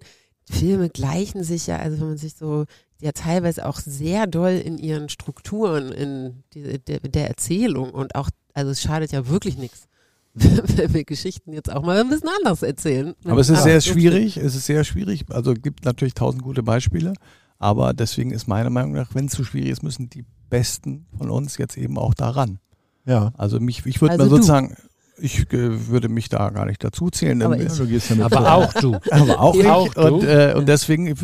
[0.49, 2.65] Filme gleichen sich ja, also wenn man sich so,
[3.01, 8.29] ja teilweise auch sehr doll in ihren Strukturen, in die, der, der Erzählung und auch,
[8.53, 9.87] also es schadet ja wirklich nichts,
[10.33, 13.13] wenn wir Geschichten jetzt auch mal ein bisschen anders erzählen.
[13.25, 15.25] Aber es ist sehr schwierig, es ist sehr schwierig.
[15.29, 17.13] Also gibt natürlich tausend gute Beispiele,
[17.59, 21.29] aber deswegen ist meiner Meinung nach, wenn es zu schwierig ist, müssen die Besten von
[21.29, 22.59] uns jetzt eben auch daran.
[23.05, 23.33] Ja.
[23.37, 24.35] Also mich, ich würde Also mal du.
[24.35, 24.75] sozusagen,
[25.17, 27.41] ich äh, würde mich da gar nicht dazu zählen.
[27.41, 27.71] Aber ich.
[27.73, 28.95] Du gehst ja mit Aber auch du.
[29.11, 29.61] aber auch Ja.
[29.61, 29.67] ich.
[29.69, 30.01] Auch du.
[30.15, 31.17] und, äh, und deswegen, ich,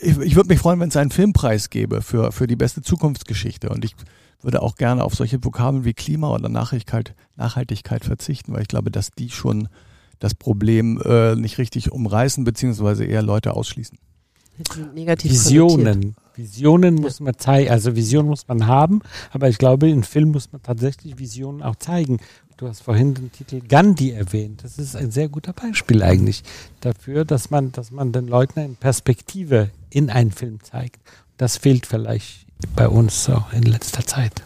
[0.00, 3.68] ich, ich würde mich freuen, wenn es einen Filmpreis gäbe für, für die beste Zukunftsgeschichte.
[3.70, 3.94] Und ich
[4.44, 8.90] würde auch gerne auf solche Vokabeln wie Klima oder Nachhaltigkeit, Nachhaltigkeit verzichten, weil ich glaube,
[8.90, 9.68] dass die schon
[10.18, 13.98] das Problem äh, nicht richtig umreißen, beziehungsweise eher Leute ausschließen.
[15.30, 16.16] Visionen.
[16.36, 19.00] Visionen muss man zeigen, also Visionen muss man haben,
[19.32, 22.18] aber ich glaube, in Film muss man tatsächlich Visionen auch zeigen.
[22.56, 24.62] Du hast vorhin den Titel Gandhi erwähnt.
[24.62, 26.42] Das ist ein sehr guter Beispiel eigentlich
[26.80, 31.00] dafür, dass man, dass man den Leuten eine Perspektive in einen Film zeigt.
[31.36, 32.43] Das fehlt vielleicht
[32.74, 34.42] bei uns auch in letzter Zeit.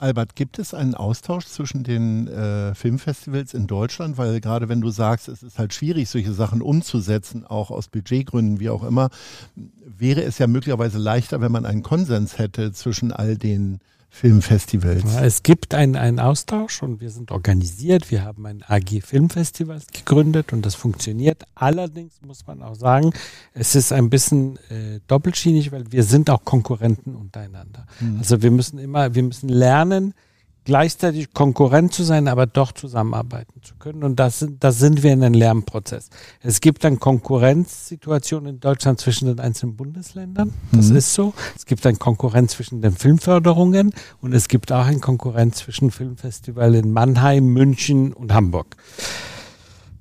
[0.00, 4.16] Albert, gibt es einen Austausch zwischen den äh, Filmfestivals in Deutschland?
[4.16, 8.60] Weil gerade wenn du sagst, es ist halt schwierig, solche Sachen umzusetzen, auch aus Budgetgründen,
[8.60, 9.10] wie auch immer,
[9.84, 13.80] wäre es ja möglicherweise leichter, wenn man einen Konsens hätte zwischen all den
[14.10, 15.04] Filmfestivals.
[15.04, 18.10] Ja, es gibt einen, einen Austausch und wir sind organisiert.
[18.10, 21.44] Wir haben ein AG Filmfestival gegründet und das funktioniert.
[21.54, 23.12] Allerdings muss man auch sagen,
[23.54, 27.86] es ist ein bisschen äh, doppelschienig, weil wir sind auch Konkurrenten untereinander.
[28.18, 30.14] Also wir müssen immer, wir müssen lernen,
[30.68, 34.04] gleichzeitig Konkurrent zu sein, aber doch zusammenarbeiten zu können.
[34.04, 36.10] Und das, sind- da sind wir in einem Lernprozess.
[36.42, 40.52] Es gibt dann Konkurrenzsituationen in Deutschland zwischen den einzelnen Bundesländern.
[40.72, 41.32] Das ist so.
[41.56, 46.84] Es gibt eine Konkurrenz zwischen den Filmförderungen und es gibt auch eine Konkurrenz zwischen Filmfestivalen
[46.84, 48.76] in Mannheim, München und Hamburg.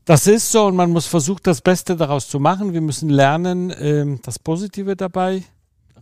[0.03, 2.74] Das ist so und man muss versuchen, das Beste daraus zu machen.
[2.74, 5.43] Wir müssen lernen, ähm, das Positive dabei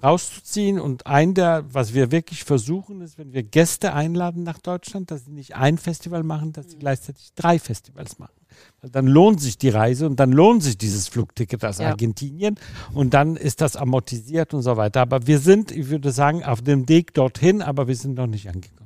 [0.03, 0.79] rauszuziehen.
[0.79, 5.25] Und ein der, was wir wirklich versuchen, ist, wenn wir Gäste einladen nach Deutschland, dass
[5.25, 8.33] sie nicht ein Festival machen, dass sie gleichzeitig drei Festivals machen.
[8.81, 11.89] Weil dann lohnt sich die Reise und dann lohnt sich dieses Flugticket aus Ja.
[11.89, 12.55] Argentinien
[12.93, 15.01] und dann ist das amortisiert und so weiter.
[15.01, 18.47] Aber wir sind, ich würde sagen, auf dem Weg dorthin, aber wir sind noch nicht
[18.47, 18.84] angekommen.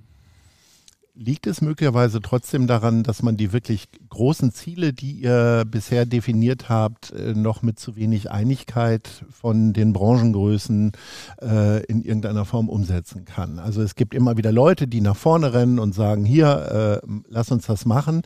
[1.22, 6.70] Liegt es möglicherweise trotzdem daran, dass man die wirklich großen Ziele, die ihr bisher definiert
[6.70, 10.94] habt, äh, noch mit zu wenig Einigkeit von den Branchengrößen
[11.42, 13.60] äh, in irgendeiner Form umsetzen kann?
[13.60, 17.52] Also es gibt immer wieder Leute, die nach vorne rennen und sagen, hier, äh, lass
[17.52, 18.22] uns das machen.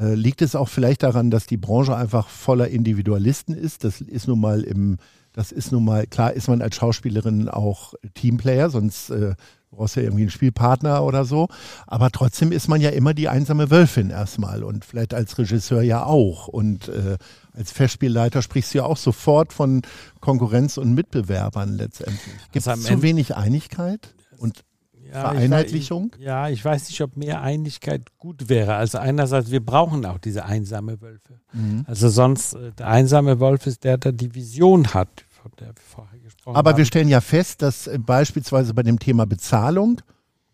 [0.00, 3.84] Äh, liegt es auch vielleicht daran, dass die Branche einfach voller Individualisten ist?
[3.84, 4.98] Das ist nun mal im,
[5.34, 9.36] das ist nun mal, klar ist man als Schauspielerin auch Teamplayer, sonst äh,
[9.74, 11.48] brauchst ja irgendwie einen Spielpartner oder so.
[11.86, 16.04] Aber trotzdem ist man ja immer die einsame Wölfin erstmal und vielleicht als Regisseur ja
[16.04, 16.48] auch.
[16.48, 17.18] Und äh,
[17.52, 19.82] als Festspielleiter sprichst du ja auch sofort von
[20.20, 22.20] Konkurrenz und Mitbewerbern letztendlich.
[22.52, 24.64] Gibt Also es am zu Ende- wenig Einigkeit und
[25.10, 26.10] Vereinheitlichung?
[26.18, 28.74] Ich, ja, ich weiß nicht, ob mehr Einigkeit gut wäre.
[28.74, 31.40] Also einerseits, wir brauchen auch diese einsame Wölfe.
[31.52, 31.84] Mhm.
[31.86, 35.08] Also sonst, äh, der einsame Wolf ist der, der die Vision hat,
[35.44, 36.78] von der wir vorher gesprochen Aber haben.
[36.78, 40.00] wir stellen ja fest, dass äh, beispielsweise bei dem Thema Bezahlung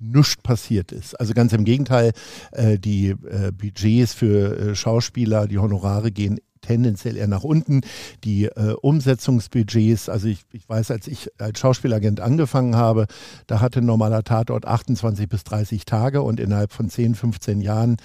[0.01, 1.19] nichts passiert ist.
[1.21, 2.13] Also ganz im Gegenteil,
[2.53, 7.83] äh, die äh, Budgets für äh, Schauspieler, die Honorare gehen tendenziell eher nach unten.
[8.25, 13.07] Die äh, Umsetzungsbudgets, also ich, ich weiß, als ich als Schauspielagent angefangen habe,
[13.47, 17.97] da hatte ein normaler Tatort 28 bis 30 Tage und innerhalb von 10, 15 Jahren,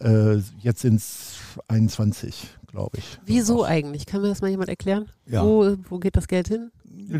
[0.00, 1.34] äh, jetzt sind es
[1.68, 3.18] 21, glaube ich.
[3.26, 4.06] Wieso eigentlich?
[4.06, 5.06] Kann mir das mal jemand erklären?
[5.26, 5.44] Ja.
[5.44, 6.70] Wo, wo geht das Geld hin?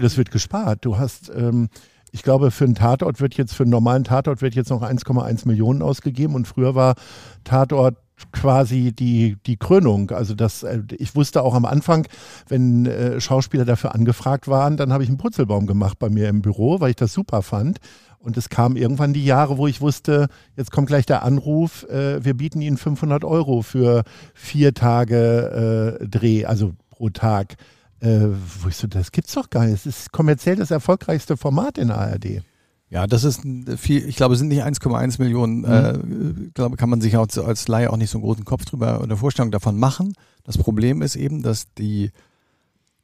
[0.01, 0.85] Das wird gespart.
[0.85, 1.69] Du hast, ähm,
[2.15, 5.49] ich glaube, für einen Tatort wird jetzt, für einen normalen Tatort wird jetzt noch 1,1
[5.49, 6.95] Millionen ausgegeben und früher war
[7.43, 7.97] Tatort
[8.31, 10.13] quasi die, die Krönung.
[10.13, 12.07] Also das, äh, ich wusste auch am Anfang,
[12.47, 16.41] wenn äh, Schauspieler dafür angefragt waren, dann habe ich einen Purzelbaum gemacht bei mir im
[16.41, 17.79] Büro, weil ich das super fand.
[18.21, 22.25] Und es kam irgendwann die Jahre, wo ich wusste, jetzt kommt gleich der Anruf, äh,
[22.25, 24.05] wir bieten Ihnen 500 Euro für
[24.35, 27.57] vier Tage äh, Dreh, also pro Tag.
[28.01, 28.29] Äh,
[28.61, 29.75] wo ich so, das gibt's doch gar nicht.
[29.75, 32.43] Es ist kommerziell das erfolgreichste Format in ARD.
[32.91, 33.41] Ja, das ist
[33.77, 35.99] viel, ich glaube, es sind nicht 1,1 Millionen, äh,
[36.47, 39.01] ich glaube, kann man sich auch als Laie auch nicht so einen großen Kopf drüber
[39.01, 40.13] oder Vorstellung davon machen.
[40.45, 42.13] Das Problem ist eben, dass die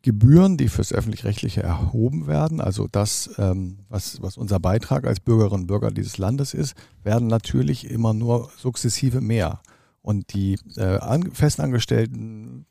[0.03, 5.63] Gebühren, die fürs öffentlich-rechtliche erhoben werden, also das, ähm, was, was unser Beitrag als Bürgerinnen
[5.63, 9.61] und Bürger dieses Landes ist, werden natürlich immer nur sukzessive mehr.
[10.03, 12.65] Und die äh, an, festangestellten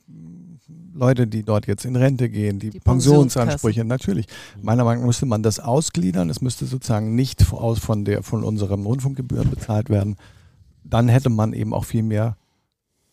[0.99, 4.27] Leute, die dort jetzt in Rente gehen, die, Die Pensionsansprüche, natürlich.
[4.61, 6.29] Meiner Meinung nach müsste man das ausgliedern.
[6.29, 10.17] Es müsste sozusagen nicht aus von der von unseren Rundfunkgebühren bezahlt werden.
[10.83, 12.37] Dann hätte man eben auch viel mehr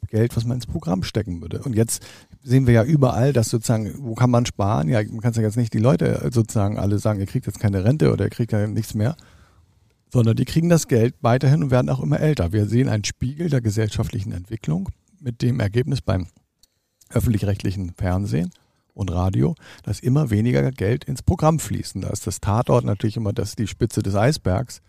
[0.09, 1.61] Geld, was man ins Programm stecken würde.
[1.62, 2.05] Und jetzt
[2.43, 4.89] sehen wir ja überall, dass sozusagen, wo kann man sparen?
[4.89, 7.84] Ja, man kann ja jetzt nicht die Leute sozusagen alle sagen, ihr kriegt jetzt keine
[7.84, 9.16] Rente oder ihr kriegt ja nichts mehr,
[10.12, 12.53] sondern die kriegen das Geld weiterhin und werden auch immer älter.
[12.53, 14.89] Wir sehen einen Spiegel der gesellschaftlichen Entwicklung
[15.20, 16.28] mit dem Ergebnis beim
[17.11, 18.51] öffentlich-rechtlichen Fernsehen
[18.95, 21.97] und Radio, dass immer weniger Geld ins Programm fließt.
[21.97, 24.81] Und Da ist das Tatort natürlich immer das, die Spitze des Eisbergs.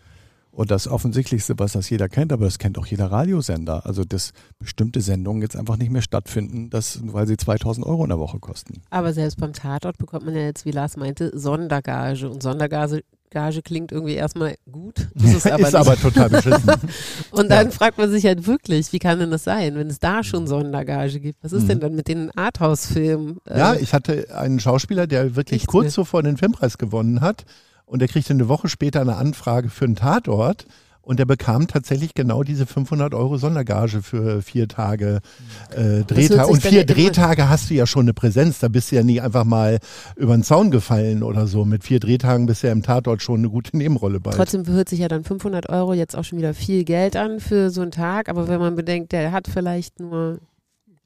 [0.58, 3.86] Und das Offensichtlichste, was das jeder kennt, aber das kennt auch jeder Radiosender.
[3.86, 8.10] Also, dass bestimmte Sendungen jetzt einfach nicht mehr stattfinden, das, weil sie 2000 Euro in
[8.10, 8.82] der Woche kosten.
[8.90, 12.28] Aber selbst beim Tatort bekommt man ja jetzt, wie Lars meinte, Sondergage.
[12.28, 15.08] Und Sondergage Gage klingt irgendwie erstmal gut.
[15.16, 16.72] Das ist aber ist aber total beschissen.
[17.32, 20.24] Und dann fragt man sich halt wirklich, wie kann denn das sein, wenn es da
[20.24, 21.44] schon Sondergage gibt?
[21.44, 21.68] Was ist Mhm.
[21.68, 23.38] denn dann mit den Arthouse-Filmen?
[23.50, 25.92] Ja, ich hatte einen Schauspieler, der wirklich kurz mehr.
[25.92, 27.46] zuvor den Filmpreis gewonnen hat
[27.86, 30.66] und der kriegte eine Woche später eine Anfrage für einen Tatort
[31.08, 35.22] und der bekam tatsächlich genau diese 500 Euro Sondergage für vier Tage
[35.72, 36.48] äh, Drehtage.
[36.48, 39.46] Und vier Drehtage hast du ja schon eine Präsenz, da bist du ja nie einfach
[39.46, 39.80] mal
[40.18, 41.64] über den Zaun gefallen oder so.
[41.64, 44.32] Mit vier Drehtagen bist du ja im Tatort schon eine gute Nebenrolle bei.
[44.32, 47.70] Trotzdem hört sich ja dann 500 Euro jetzt auch schon wieder viel Geld an für
[47.70, 48.28] so einen Tag.
[48.28, 50.40] Aber wenn man bedenkt, der hat vielleicht nur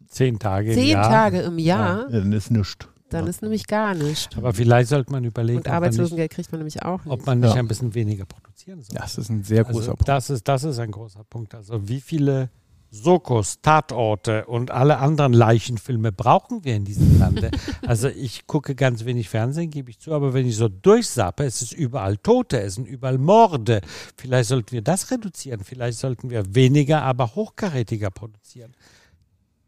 [0.08, 1.10] Zehn Tage im zehn Jahr.
[1.10, 2.88] Tage im Jahr, Ja, dann ist nichts.
[3.14, 4.30] Dann ist nämlich gar nichts.
[4.36, 7.14] Aber vielleicht sollte man überlegen, Und ob man, nicht, Arbeitslosengeld kriegt man nämlich auch nicht.
[7.14, 7.60] ob man nicht Ja.
[7.60, 8.96] ein bisschen weniger produzieren soll.
[8.96, 10.08] Ja, das ist ein sehr großer also Punkt.
[10.08, 11.56] das ist, das ist ein großer Punkt.
[11.56, 12.50] Also wie viele
[12.94, 17.50] Sokos, Tatorte und alle anderen Leichenfilme brauchen wir in diesem Lande?
[17.88, 21.62] also ich gucke ganz wenig Fernsehen, gebe ich zu, aber wenn ich so durchsappe, es
[21.62, 23.80] ist überall Tote, es sind überall Morde.
[24.18, 28.74] Vielleicht sollten wir das reduzieren, vielleicht sollten wir weniger, aber hochkarätiger produzieren.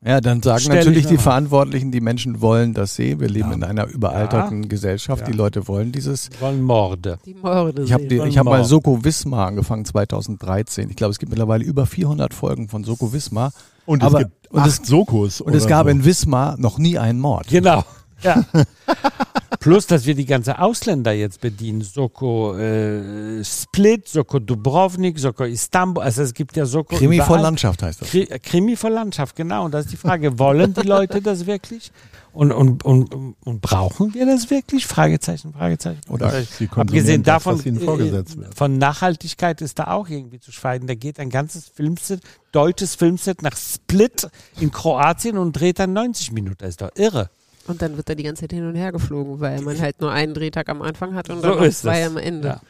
[0.05, 1.17] Ja, dann sagen natürlich die.
[1.17, 3.19] Verantwortlichen, die Menschen wollen das sehen.
[3.21, 3.55] Wir leben Ja.
[3.55, 5.21] in einer überalterten Gesellschaft.
[5.21, 5.27] Ja.
[5.31, 6.29] Die Leute wollen dieses.
[6.41, 7.19] Wollen Morde.
[7.25, 8.65] Die Morde Ich habe hab mal.
[8.65, 10.89] Soko Wismar angefangen 2013.
[10.89, 13.51] Ich glaube, es gibt mittlerweile über 400 Folgen von Soko Wismar.
[13.85, 15.41] Und Aber- es gibt und acht es- Sokos.
[15.41, 15.89] Und es gab so.
[15.91, 17.47] in Wismar noch nie einen Mord.
[17.47, 17.83] Genau.
[18.21, 18.43] Ja.
[19.63, 21.79] Plus, dass wir die ganze Ausländer jetzt bedienen.
[21.79, 26.03] Soko äh, Split, Soko Dubrovnik, Soko Istanbul.
[26.03, 27.43] Also es gibt ja Soko Krimi vor überall.
[27.43, 28.09] Landschaft heißt das.
[28.09, 29.63] Kri Krimi vor Landschaft, genau.
[29.63, 31.93] Und das ist die Frage, wollen die Leute das wirklich?
[32.33, 34.85] Und, und, und, und brauchen wir das wirklich?
[34.85, 36.01] Fragezeichen, Fragezeichen.
[36.09, 40.87] Oder Sie konsumieren Abgesehen das, davon, äh, von Nachhaltigkeit ist da auch irgendwie zu schweigen.
[40.87, 42.19] Da geht ein ganzes Filmset,
[42.51, 44.27] deutsches Filmset nach Split
[44.59, 46.57] in Kroatien und dreht dann 90 Minuten.
[46.59, 47.29] Das ist doch irre.
[47.67, 50.11] Und dann wird er die ganze Zeit hin und her geflogen, weil man halt nur
[50.11, 52.07] einen Drehtag am Anfang hat und So dann zwei es.
[52.07, 52.47] am Ende.
[52.49, 52.61] Ja.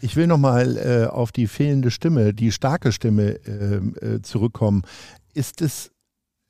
[0.00, 4.82] Ich will nochmal äh, auf die fehlende Stimme, die starke Stimme ähm, äh, zurückkommen.
[5.34, 5.92] Ist es,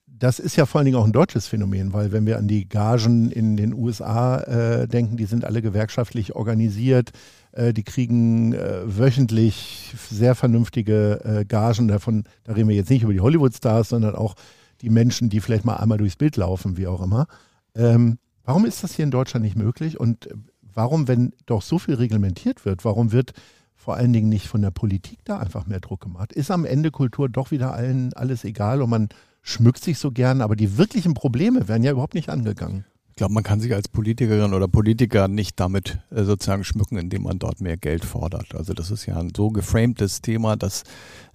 [0.06, 2.68] das ist ja vor allen Dingen auch ein deutsches Phänomen, weil wenn wir an die
[2.68, 7.10] Gagen in den USA äh, denken, die sind alle gewerkschaftlich organisiert,
[7.52, 11.86] äh, die kriegen äh, wöchentlich sehr vernünftige äh, Gagen.
[11.88, 14.34] Davon, da reden wir jetzt nicht über die Hollywood-Stars, sondern auch
[14.80, 17.26] die Menschen, die vielleicht mal einmal durchs Bild laufen, wie auch immer.
[17.74, 19.98] Ähm, warum ist das hier in Deutschland nicht möglich?
[19.98, 20.34] Und äh,
[20.72, 23.32] warum, wenn doch so viel reglementiert wird, warum wird
[23.74, 26.32] vor allen Dingen nicht von der Politik da einfach mehr Druck gemacht?
[26.32, 29.08] Ist am Ende Kultur doch wieder allen alles egal und man
[29.42, 32.84] schmückt sich so gern, aber die wirklichen Probleme werden ja überhaupt nicht angegangen.
[33.14, 37.22] Ich glaube, man kann sich als Politikerin oder Politiker nicht damit äh, sozusagen schmücken, indem
[37.22, 38.56] man dort mehr Geld fordert.
[38.56, 40.82] Also das ist ja ein so geframtes Thema, das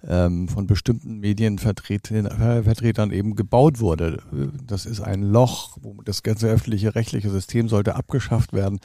[0.06, 4.22] ähm, von bestimmten Medienvertretern Vertretern eben gebaut wurde.
[4.66, 8.80] Das ist ein Loch, wo das ganze öffentliche rechtliche System sollte abgeschafft werden.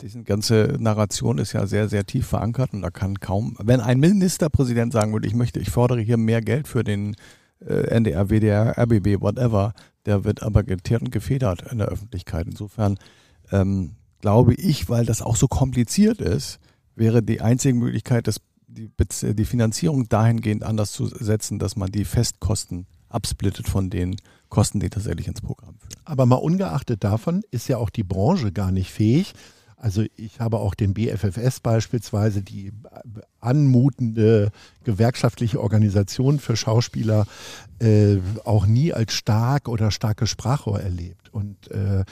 [0.00, 4.00] Diese ganze Narration ist ja sehr, sehr tief verankert und da kann kaum, wenn ein
[4.00, 7.14] Ministerpräsident sagen würde, ich möchte, ich fordere hier mehr Geld für den
[7.66, 9.74] NDR, WDR, RBB, whatever,
[10.06, 12.46] der wird aber geteert und gefedert in der Öffentlichkeit.
[12.46, 12.98] Insofern
[13.52, 16.58] ähm, glaube ich, weil das auch so kompliziert ist,
[16.94, 18.90] wäre die einzige Möglichkeit, das, die,
[19.34, 24.16] die Finanzierung dahingehend anders zu setzen, dass man die Festkosten absplittet von den
[24.48, 25.92] Kosten, die tatsächlich ins Programm führen.
[26.04, 29.32] Aber mal ungeachtet davon ist ja auch die Branche gar nicht fähig.
[29.80, 32.70] Also ich habe auch den BFFS beispielsweise, die
[33.40, 34.50] anmutende
[34.84, 37.26] gewerkschaftliche Organisation für Schauspieler,
[37.78, 41.32] äh, auch nie als stark oder starkes Sprachrohr erlebt.
[41.32, 42.04] Und äh,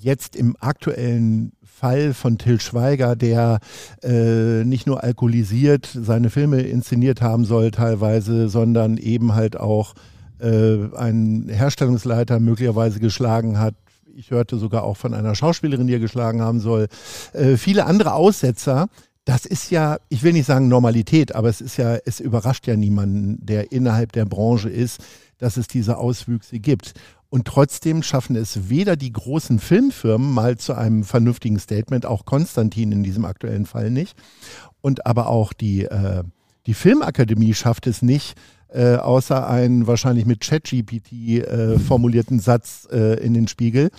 [0.00, 3.60] jetzt im aktuellen Fall von Till Schweiger, der
[4.02, 9.94] äh, nicht nur alkoholisiert seine Filme inszeniert haben soll teilweise, sondern eben halt auch
[10.40, 13.74] äh, einen Herstellungsleiter möglicherweise geschlagen hat.
[14.16, 16.88] Ich hörte sogar auch von einer Schauspielerin, die er geschlagen haben soll.
[17.32, 18.88] Äh, viele andere Aussetzer.
[19.24, 22.76] Das ist ja, ich will nicht sagen Normalität, aber es ist ja, es überrascht ja
[22.76, 25.02] niemanden, der innerhalb der Branche ist,
[25.38, 26.92] dass es diese Auswüchse gibt.
[27.30, 32.92] Und trotzdem schaffen es weder die großen Filmfirmen mal zu einem vernünftigen Statement, auch Konstantin
[32.92, 34.16] in diesem aktuellen Fall nicht,
[34.82, 36.22] und aber auch die, äh,
[36.66, 38.36] die Filmakademie schafft es nicht,
[38.74, 43.90] äh, außer einen wahrscheinlich mit ChatGPT äh, formulierten Satz äh, in den Spiegel.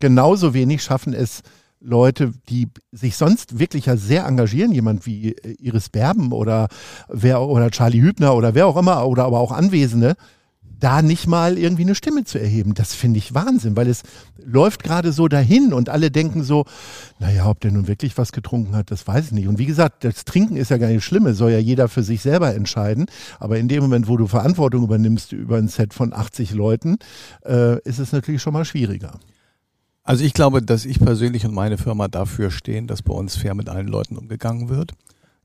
[0.00, 1.42] Genauso wenig schaffen es
[1.80, 6.68] Leute, die sich sonst wirklich ja sehr engagieren, jemand wie äh, Iris Berben oder
[7.08, 10.14] wer oder Charlie Hübner oder wer auch immer oder aber auch Anwesende,
[10.78, 12.74] da nicht mal irgendwie eine Stimme zu erheben.
[12.74, 14.02] Das finde ich Wahnsinn, weil es
[14.44, 16.64] läuft gerade so dahin und alle denken so,
[17.18, 19.48] naja, ob der nun wirklich was getrunken hat, das weiß ich nicht.
[19.48, 22.22] Und wie gesagt, das Trinken ist ja gar nicht schlimm, soll ja jeder für sich
[22.22, 23.06] selber entscheiden.
[23.38, 26.98] Aber in dem Moment, wo du Verantwortung übernimmst über ein Set von 80 Leuten,
[27.44, 29.18] äh, ist es natürlich schon mal schwieriger.
[30.04, 33.54] Also ich glaube, dass ich persönlich und meine Firma dafür stehen, dass bei uns fair
[33.54, 34.92] mit allen Leuten umgegangen wird.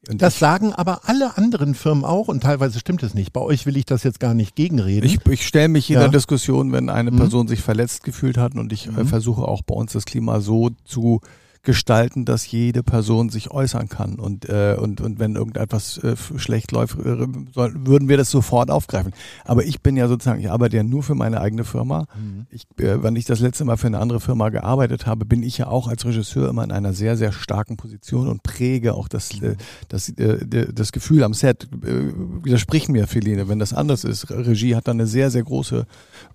[0.10, 3.32] Und das sagen aber alle anderen Firmen auch und teilweise stimmt es nicht.
[3.32, 5.06] Bei euch will ich das jetzt gar nicht gegenreden.
[5.06, 6.08] Ich, ich stelle mich jeder ja.
[6.10, 7.18] Diskussion, wenn eine mhm.
[7.18, 9.08] Person sich verletzt gefühlt hat und ich äh, mhm.
[9.08, 11.22] versuche auch bei uns das Klima so zu
[11.64, 14.16] gestalten, dass jede Person sich äußern kann.
[14.16, 19.14] Und, äh, und, und wenn irgendetwas äh, schlecht läuft, äh, würden wir das sofort aufgreifen.
[19.45, 22.05] Aber ich bin ja sozusagen, ich arbeite ja nur für meine eigene Firma.
[22.16, 22.47] Mhm.
[22.49, 25.57] Ich, äh, wenn ich das letzte Mal für eine andere Firma gearbeitet habe, bin ich
[25.57, 29.32] ja auch als Regisseur immer in einer sehr, sehr starken Position und präge auch das,
[29.41, 29.55] äh,
[29.88, 31.70] das, äh, das Gefühl am Set.
[31.82, 32.11] Äh,
[32.43, 34.30] widersprich mir, Feline, wenn das anders ist.
[34.30, 35.86] Regie hat da eine sehr, sehr große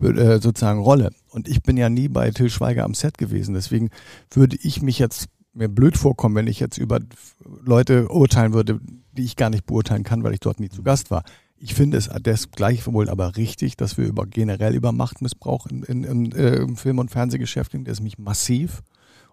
[0.01, 1.11] äh, sozusagen Rolle.
[1.31, 3.55] Und ich bin ja nie bei Till Schweiger am Set gewesen.
[3.55, 3.91] Deswegen
[4.31, 7.01] würde ich mich jetzt mir blöd vorkommen, wenn ich jetzt über
[7.65, 8.81] Leute urteilen würde,
[9.13, 11.25] die ich gar nicht beurteilen kann, weil ich dort nie zu Gast war.
[11.61, 16.05] Ich finde es desgleich wohl aber richtig, dass wir über generell über Machtmissbrauch in, in,
[16.05, 18.83] in, äh, im Film- und Fernsehgeschäft, der ist mich massiv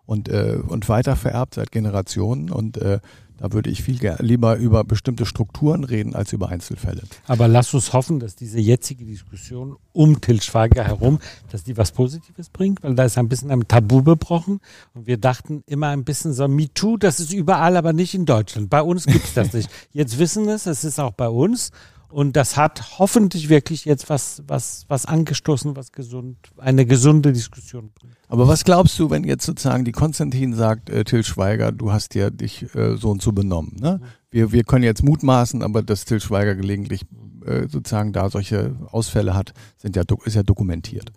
[0.06, 2.50] und, äh, und weiter vererbt seit Generationen.
[2.50, 3.00] Und äh,
[3.38, 7.04] da würde ich viel lieber über bestimmte Strukturen reden als über Einzelfälle.
[7.28, 11.20] Aber lass uns hoffen, dass diese jetzige Diskussion um Til Schweiger herum,
[11.52, 14.60] dass die was Positives bringt, weil da ist ein bisschen ein Tabu gebrochen
[14.94, 18.70] und wir dachten immer ein bisschen so, MeToo, das ist überall, aber nicht in Deutschland.
[18.70, 19.70] Bei uns gibt es das nicht.
[19.92, 21.72] Jetzt wissen es, es ist auch bei uns
[22.10, 27.92] und das hat hoffentlich wirklich jetzt was, was, was angestoßen, was gesund, eine gesunde Diskussion
[27.94, 28.15] bringt.
[28.28, 32.16] Aber was glaubst du, wenn jetzt sozusagen die Konstantin sagt, äh, Till Schweiger, du hast
[32.16, 34.00] ja dich äh, so und so benommen, ne?
[34.32, 37.06] Wir, wir können jetzt mutmaßen, aber dass Till Schweiger gelegentlich
[37.46, 41.12] äh, sozusagen da solche Ausfälle hat, sind ja, ist ja dokumentiert.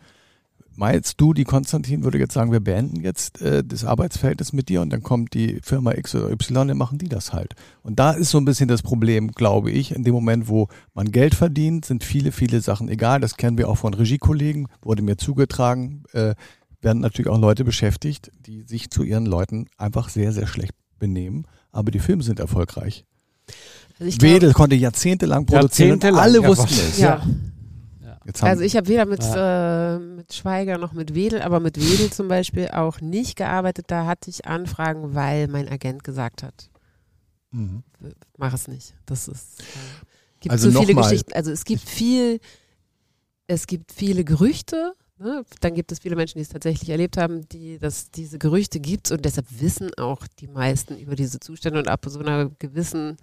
[0.78, 4.80] Meinst du, die Konstantin würde jetzt sagen, wir beenden jetzt äh, das Arbeitsverhältnis mit dir
[4.80, 7.56] und dann kommt die Firma X oder Y, dann machen die das halt.
[7.82, 11.10] Und da ist so ein bisschen das Problem, glaube ich, in dem Moment, wo man
[11.10, 13.18] Geld verdient, sind viele, viele Sachen egal.
[13.18, 16.36] Das kennen wir auch von Regiekollegen, wurde mir zugetragen, äh,
[16.80, 21.46] werden natürlich auch Leute beschäftigt, die sich zu ihren Leuten einfach sehr, sehr schlecht benehmen.
[21.72, 23.04] Aber die Filme sind erfolgreich.
[23.98, 26.98] Also Wedel konnte jahrzehntelang produzieren jahrzehntelang, alle wussten es.
[26.98, 27.22] Ja.
[28.40, 29.96] also ich habe weder mit, ja.
[29.96, 33.86] äh, mit Schweiger noch mit Wedel, aber mit Wedel zum Beispiel auch nicht gearbeitet.
[33.88, 36.70] Da hatte ich Anfragen, weil mein Agent gesagt hat,
[37.50, 37.82] mhm.
[38.36, 38.94] mach es nicht.
[39.06, 39.64] Das ist äh,
[40.40, 41.02] gibt also so viele mal.
[41.02, 41.32] Geschichten.
[41.32, 42.40] Also es gibt viel,
[43.46, 45.44] es gibt viele Gerüchte Ne?
[45.60, 49.10] Dann gibt es viele Menschen, die es tatsächlich erlebt haben, die, dass diese Gerüchte gibt
[49.10, 53.16] und deshalb wissen auch die meisten über diese Zustände und ab so einer gewissen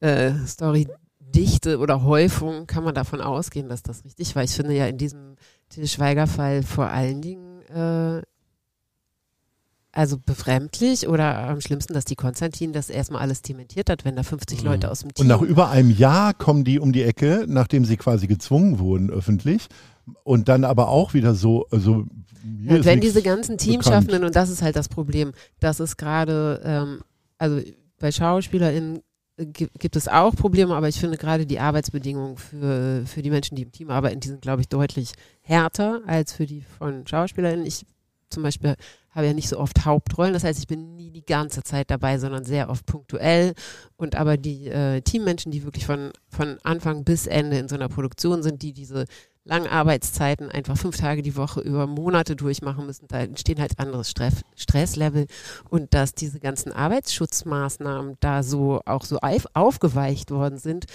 [0.00, 4.44] äh, Storydichte oder Häufung kann man davon ausgehen, dass das richtig war.
[4.44, 5.36] Ich finde ja in diesem
[5.70, 8.22] Til Schweiger-Fall vor allen Dingen äh,
[9.90, 14.22] also befremdlich oder am schlimmsten, dass die Konstantin das erstmal alles dementiert hat, wenn da
[14.22, 14.66] 50 mhm.
[14.66, 15.22] Leute aus dem Team.
[15.22, 19.10] Und nach über einem Jahr kommen die um die Ecke, nachdem sie quasi gezwungen wurden
[19.10, 19.68] öffentlich
[20.24, 22.06] und dann aber auch wieder so, also
[22.62, 27.00] ja, wenn diese ganzen Teamschaffenden, und das ist halt das Problem, das ist gerade, ähm,
[27.38, 27.60] also
[27.98, 29.00] bei SchauspielerInnen
[29.52, 33.62] gibt es auch Probleme, aber ich finde gerade die Arbeitsbedingungen für, für die Menschen, die
[33.62, 37.66] im Team arbeiten, die sind, glaube ich, deutlich härter als für die von SchauspielerInnen.
[37.66, 37.84] Ich
[38.30, 38.76] zum Beispiel
[39.10, 42.18] habe ja nicht so oft Hauptrollen, das heißt, ich bin nie die ganze Zeit dabei,
[42.18, 43.54] sondern sehr oft punktuell.
[43.96, 47.88] Und aber die äh, Teammenschen, die wirklich von, von Anfang bis Ende in so einer
[47.88, 49.04] Produktion sind, die diese
[49.46, 54.10] langen Arbeitszeiten einfach fünf Tage die Woche über Monate durchmachen müssen, da entstehen halt anderes
[54.10, 55.26] Stress, Stresslevel
[55.70, 60.86] und dass diese ganzen Arbeitsschutzmaßnahmen da so auch so auf, aufgeweicht worden sind.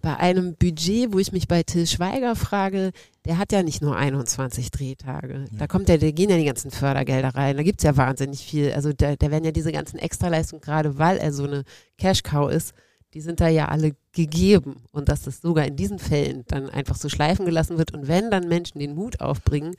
[0.00, 2.90] Bei einem Budget, wo ich mich bei Till Schweiger frage,
[3.24, 5.46] der hat ja nicht nur 21 Drehtage.
[5.52, 5.58] Ja.
[5.58, 7.56] Da kommt ja, da gehen ja die ganzen Fördergelder rein.
[7.56, 8.72] Da gibt's ja wahnsinnig viel.
[8.72, 11.62] Also da, da werden ja diese ganzen Extraleistungen, gerade weil er so eine
[11.98, 12.74] Cash-Cow ist,
[13.14, 16.96] die sind da ja alle gegeben und dass das sogar in diesen Fällen dann einfach
[16.96, 19.74] so schleifen gelassen wird und wenn dann Menschen den Mut aufbringen,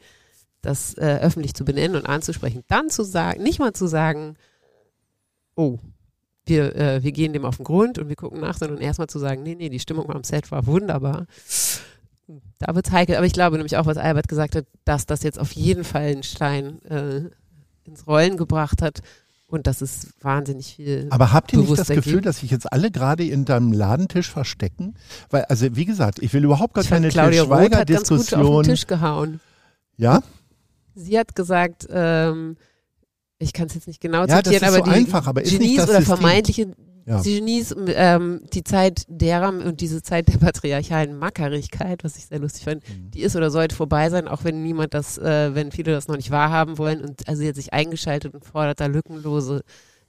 [0.61, 2.63] das äh, öffentlich zu benennen und anzusprechen.
[2.67, 4.38] Dann zu sagen, nicht mal zu sagen,
[5.55, 5.77] oh,
[6.45, 9.19] wir, äh, wir gehen dem auf den Grund und wir gucken nach, sondern erstmal zu
[9.19, 11.25] sagen, nee, nee, die Stimmung am Set war wunderbar.
[12.59, 13.15] Da wird's heikel.
[13.15, 16.03] Aber ich glaube nämlich auch, was Albert gesagt hat, dass das jetzt auf jeden Fall
[16.03, 17.29] einen Stein äh,
[17.84, 19.01] ins Rollen gebracht hat
[19.54, 21.08] und das ist wahnsinnig viel.
[21.12, 22.26] Aber habt ihr nicht das Gefühl, gibt.
[22.26, 24.95] dass sich jetzt alle gerade in deinem Ladentisch verstecken?
[25.30, 28.20] Weil, also wie gesagt, ich will überhaupt gar keine Til Claudia Roth hat ganz gut
[28.20, 28.64] auf den Schweiger-Diskussion.
[28.64, 29.39] Tisch gehauen.
[29.97, 30.24] Ja?
[30.95, 32.58] Sie hat gesagt, ähm,
[33.38, 35.41] ich kann es jetzt nicht genau Ja, das zitieren, ist aber so die einfach, aber
[35.43, 36.18] ist nicht Genies das oder System.
[36.18, 36.76] vermeintliche
[37.06, 37.22] Ja.
[37.22, 42.64] Genies, ähm, die Zeit derer und diese Zeit der patriarchalen Mackerigkeit, was ich sehr lustig
[42.64, 43.12] fand, Mhm.
[43.12, 46.16] die ist oder sollte vorbei sein, auch wenn niemand das, äh, wenn viele das noch
[46.16, 47.01] nicht wahrhaben wollen.
[47.01, 49.64] Und also sie hat sich eingeschaltet und fordert da lückenlose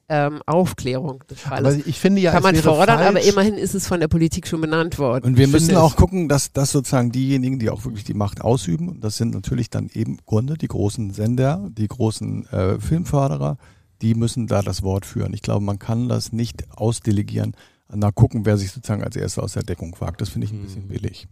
[0.09, 1.87] ähm, Aufklärung des Aber Falles.
[1.87, 4.61] ich finde ja, Kann man fordern, falsch, aber immerhin ist es von der Politik schon
[4.61, 5.25] benannt worden.
[5.25, 8.89] Und wir müssen auch gucken, dass, dass sozusagen diejenigen, die auch wirklich die Macht ausüben,
[8.91, 13.57] und das sind natürlich dann eben im Grunde die großen Sender, die großen äh, Filmförderer,
[14.03, 15.35] die müssen da das Wort führen.
[15.35, 17.55] Ich glaube, man kann das nicht ausdelegieren.
[17.93, 20.21] Na, gucken, wer sich sozusagen als erster aus der Deckung wagt.
[20.21, 21.29] Das finde ich ein bisschen billig.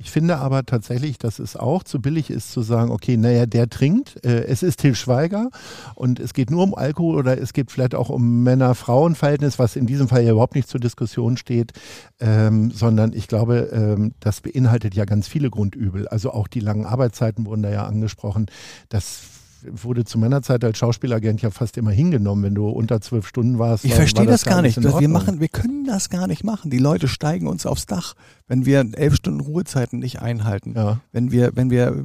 [0.00, 3.68] Ich finde aber tatsächlich, dass es auch zu billig ist zu sagen, okay, naja, der
[3.68, 5.50] trinkt, äh, es ist Til Schweiger
[5.96, 9.86] und es geht nur um Alkohol oder es geht vielleicht auch um Männer-Frauen-Verhältnis, was in
[9.86, 11.72] diesem Fall ja überhaupt nicht zur Diskussion steht,
[12.20, 16.06] ähm, sondern ich glaube, ähm, das beinhaltet ja ganz viele Grundübel.
[16.06, 18.46] Also auch die langen Arbeitszeiten wurden da ja angesprochen.
[18.88, 19.22] Das
[19.70, 23.58] wurde zu meiner Zeit als Schauspielagent ja fast immer hingenommen, wenn du unter zwölf Stunden
[23.58, 23.84] warst.
[23.84, 24.76] Ich verstehe war das gar nicht.
[25.00, 26.70] Wir machen, wir können das gar nicht machen.
[26.70, 28.14] Die Leute steigen uns aufs Dach,
[28.46, 30.74] wenn wir elf Stunden Ruhezeiten nicht einhalten.
[30.76, 31.00] Ja.
[31.12, 32.04] Wenn wir, wenn wir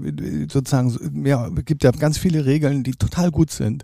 [0.51, 3.83] sozusagen, so- ja, es gibt ja ganz viele Regeln, die total gut sind.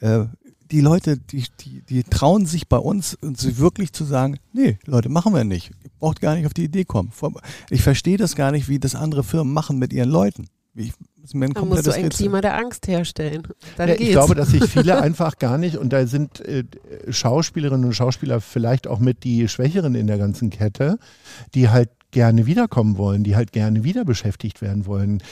[0.00, 0.24] Äh,
[0.70, 5.08] die Leute, die, die, die trauen sich bei uns, uns wirklich zu sagen, nee, Leute,
[5.08, 5.70] machen wir nicht.
[5.84, 7.12] Ihr braucht gar nicht auf die Idee kommen.
[7.70, 10.48] Ich verstehe das gar nicht, wie das andere Firmen machen mit ihren Leuten.
[10.76, 10.92] Wie,
[11.24, 12.24] ist mir ein Da musst du ein Rätsel.
[12.26, 13.48] Klima der Angst herstellen.
[13.78, 14.08] Dann Ja, geht's.
[14.08, 16.64] ich glaube, dass sich viele einfach gar nicht, und da sind äh,
[17.08, 20.98] Schauspielerinnen und Schauspieler vielleicht auch mit die Schwächeren in der ganzen Kette,
[21.54, 25.22] die halt gerne wiederkommen wollen, die halt gerne wieder beschäftigt werden wollen.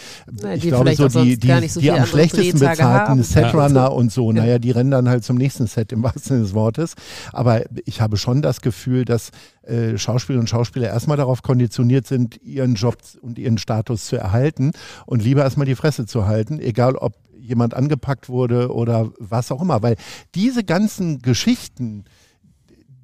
[0.43, 3.22] Na, ich glaube, so die, die, so die am schlechtesten Drehtage bezahlten haben.
[3.22, 4.43] Setrunner und so, Ja.
[4.43, 6.95] naja, die rennen dann halt zum nächsten Set im wahrsten Sinne des Wortes.
[7.33, 9.31] Aber ich habe schon das Gefühl, dass
[9.62, 14.72] äh, Schauspielerinnen und Schauspieler erstmal darauf konditioniert sind, ihren Job und ihren Status zu erhalten
[15.07, 19.61] und lieber erstmal die Fresse zu halten, egal ob jemand angepackt wurde oder was auch
[19.62, 19.83] immer.
[19.83, 19.97] Weil
[20.35, 22.05] diese ganzen Geschichten,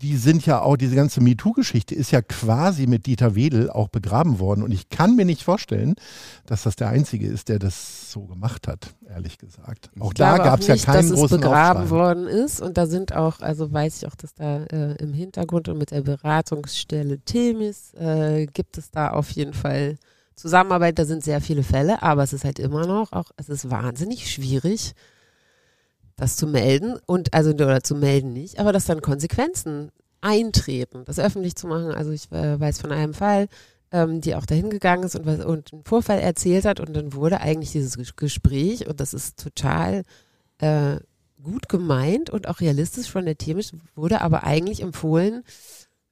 [0.03, 4.39] die sind ja auch, diese ganze MeToo-Geschichte ist ja quasi mit Dieter Wedel auch begraben
[4.39, 4.63] worden.
[4.63, 5.95] Und ich kann mir nicht vorstellen,
[6.47, 9.91] dass das der Einzige ist, der das so gemacht hat, ehrlich gesagt.
[10.01, 11.97] Auch Ich da gab es ja keinen dass großen es begraben Aufschrei.
[11.97, 15.69] worden ist und da sind auch, also weiß ich auch, dass da äh, im Hintergrund
[15.69, 19.97] und mit der Beratungsstelle Themis äh, gibt es da auf jeden Fall
[20.35, 20.99] Zusammenarbeit.
[20.99, 24.33] Da sind sehr viele Fälle, aber es ist halt immer noch auch, es ist wahnsinnig
[24.33, 24.95] schwierig,
[26.21, 29.91] das zu melden und also oder zu melden nicht, aber dass dann Konsequenzen
[30.21, 31.93] eintreten, das öffentlich zu machen.
[31.93, 33.49] Also ich äh, weiß von einem Fall,
[33.91, 37.15] ähm, die auch dahin gegangen ist und, was, und einen Vorfall erzählt hat und dann
[37.15, 40.03] wurde eigentlich dieses Ges- Gespräch und das ist total
[40.59, 40.97] äh,
[41.43, 45.43] gut gemeint und auch realistisch von der Themisch, wurde aber eigentlich empfohlen,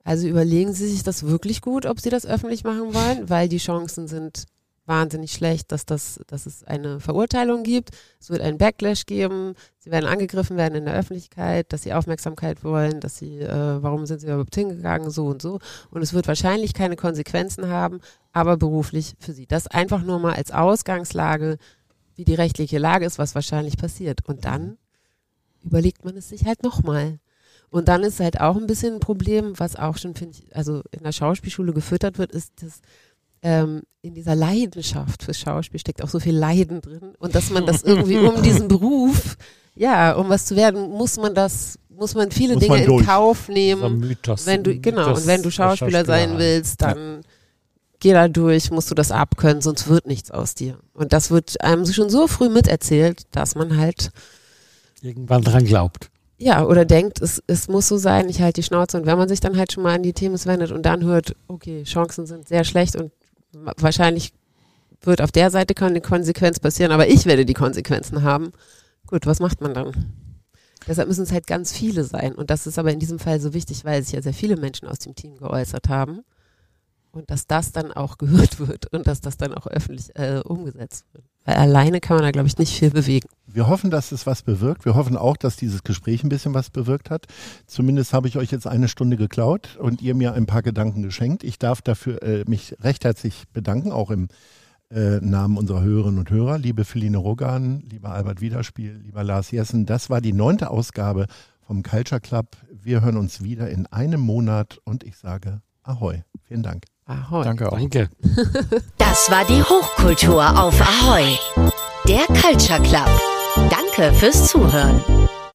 [0.04, 3.58] also überlegen Sie sich das wirklich gut, ob Sie das öffentlich machen wollen, weil die
[3.58, 4.44] Chancen sind
[4.88, 7.90] wahnsinnig schlecht, dass, das, dass es eine Verurteilung gibt.
[8.18, 9.54] Es wird einen Backlash geben.
[9.78, 14.06] Sie werden angegriffen werden in der Öffentlichkeit, dass sie Aufmerksamkeit wollen, dass sie, äh, warum
[14.06, 15.60] sind sie überhaupt hingegangen, so und so.
[15.90, 18.00] Und es wird wahrscheinlich keine Konsequenzen haben,
[18.32, 19.46] aber beruflich für sie.
[19.46, 21.58] Das einfach nur mal als Ausgangslage,
[22.16, 24.26] wie die rechtliche Lage ist, was wahrscheinlich passiert.
[24.26, 24.78] Und dann
[25.62, 27.20] überlegt man es sich halt nochmal.
[27.70, 30.82] Und dann ist halt auch ein bisschen ein Problem, was auch schon, finde ich, also
[30.90, 32.80] in der Schauspielschule gefüttert wird, ist, dass
[33.42, 37.14] ähm, in dieser Leidenschaft fürs Schauspiel steckt auch so viel Leiden drin.
[37.18, 39.36] Und dass man das irgendwie um diesen Beruf,
[39.74, 42.86] ja, um was zu werden, muss man das, muss man viele Muss Dinge man in
[42.88, 43.06] durch.
[43.06, 43.98] Kauf nehmen.
[43.98, 47.22] Mythos, Wenn du, genau, Mythos und wenn du der Schauspieler sein willst, dann
[48.00, 50.78] geh da durch, musst du das abkönnen, sonst wird nichts aus dir.
[50.94, 54.10] Und das wird einem schon so früh miterzählt, dass man halt
[55.02, 56.10] Irgendwann dran glaubt.
[56.38, 58.96] ja, oder denkt, es, es muss so sein, ich halte die Schnauze.
[58.96, 61.34] Und wenn man sich dann halt schon mal an die Themen wendet und dann hört,
[61.48, 63.12] okay, Chancen sind sehr schlecht und
[63.52, 64.32] wahrscheinlich
[65.02, 68.52] wird auf der Seite keine Konsequenz passieren, aber ich werde die Konsequenzen haben.
[69.06, 69.92] Gut, was macht man dann?
[70.86, 72.34] Deshalb müssen es halt ganz viele sein.
[72.34, 74.88] Und das ist aber in diesem Fall so wichtig, weil sich ja sehr viele Menschen
[74.88, 76.24] aus dem Team geäußert haben.
[77.10, 81.06] Und dass das dann auch gehört wird und dass das dann auch öffentlich äh, umgesetzt
[81.12, 81.24] wird.
[81.48, 83.26] Weil alleine kann man da, glaube ich, nicht viel bewegen.
[83.46, 84.84] Wir hoffen, dass es was bewirkt.
[84.84, 87.24] Wir hoffen auch, dass dieses Gespräch ein bisschen was bewirkt hat.
[87.66, 91.44] Zumindest habe ich euch jetzt eine Stunde geklaut und ihr mir ein paar Gedanken geschenkt.
[91.44, 94.28] Ich darf dafür äh, mich recht herzlich bedanken, auch im
[94.90, 96.58] äh, Namen unserer Hörerinnen und Hörer.
[96.58, 101.28] Liebe Feline Rogan, lieber Albert Wiederspiel, lieber Lars Jessen, das war die neunte Ausgabe
[101.66, 102.58] vom Culture Club.
[102.70, 106.24] Wir hören uns wieder in einem Monat und ich sage Ahoi.
[106.46, 106.84] Vielen Dank.
[107.08, 107.42] Ahoi.
[107.44, 107.76] Danke auch.
[107.78, 108.08] Danke.
[108.98, 111.24] Das war die Hochkultur auf Ahoi.
[112.06, 113.08] Der Culture Club.
[113.70, 115.02] Danke fürs Zuhören.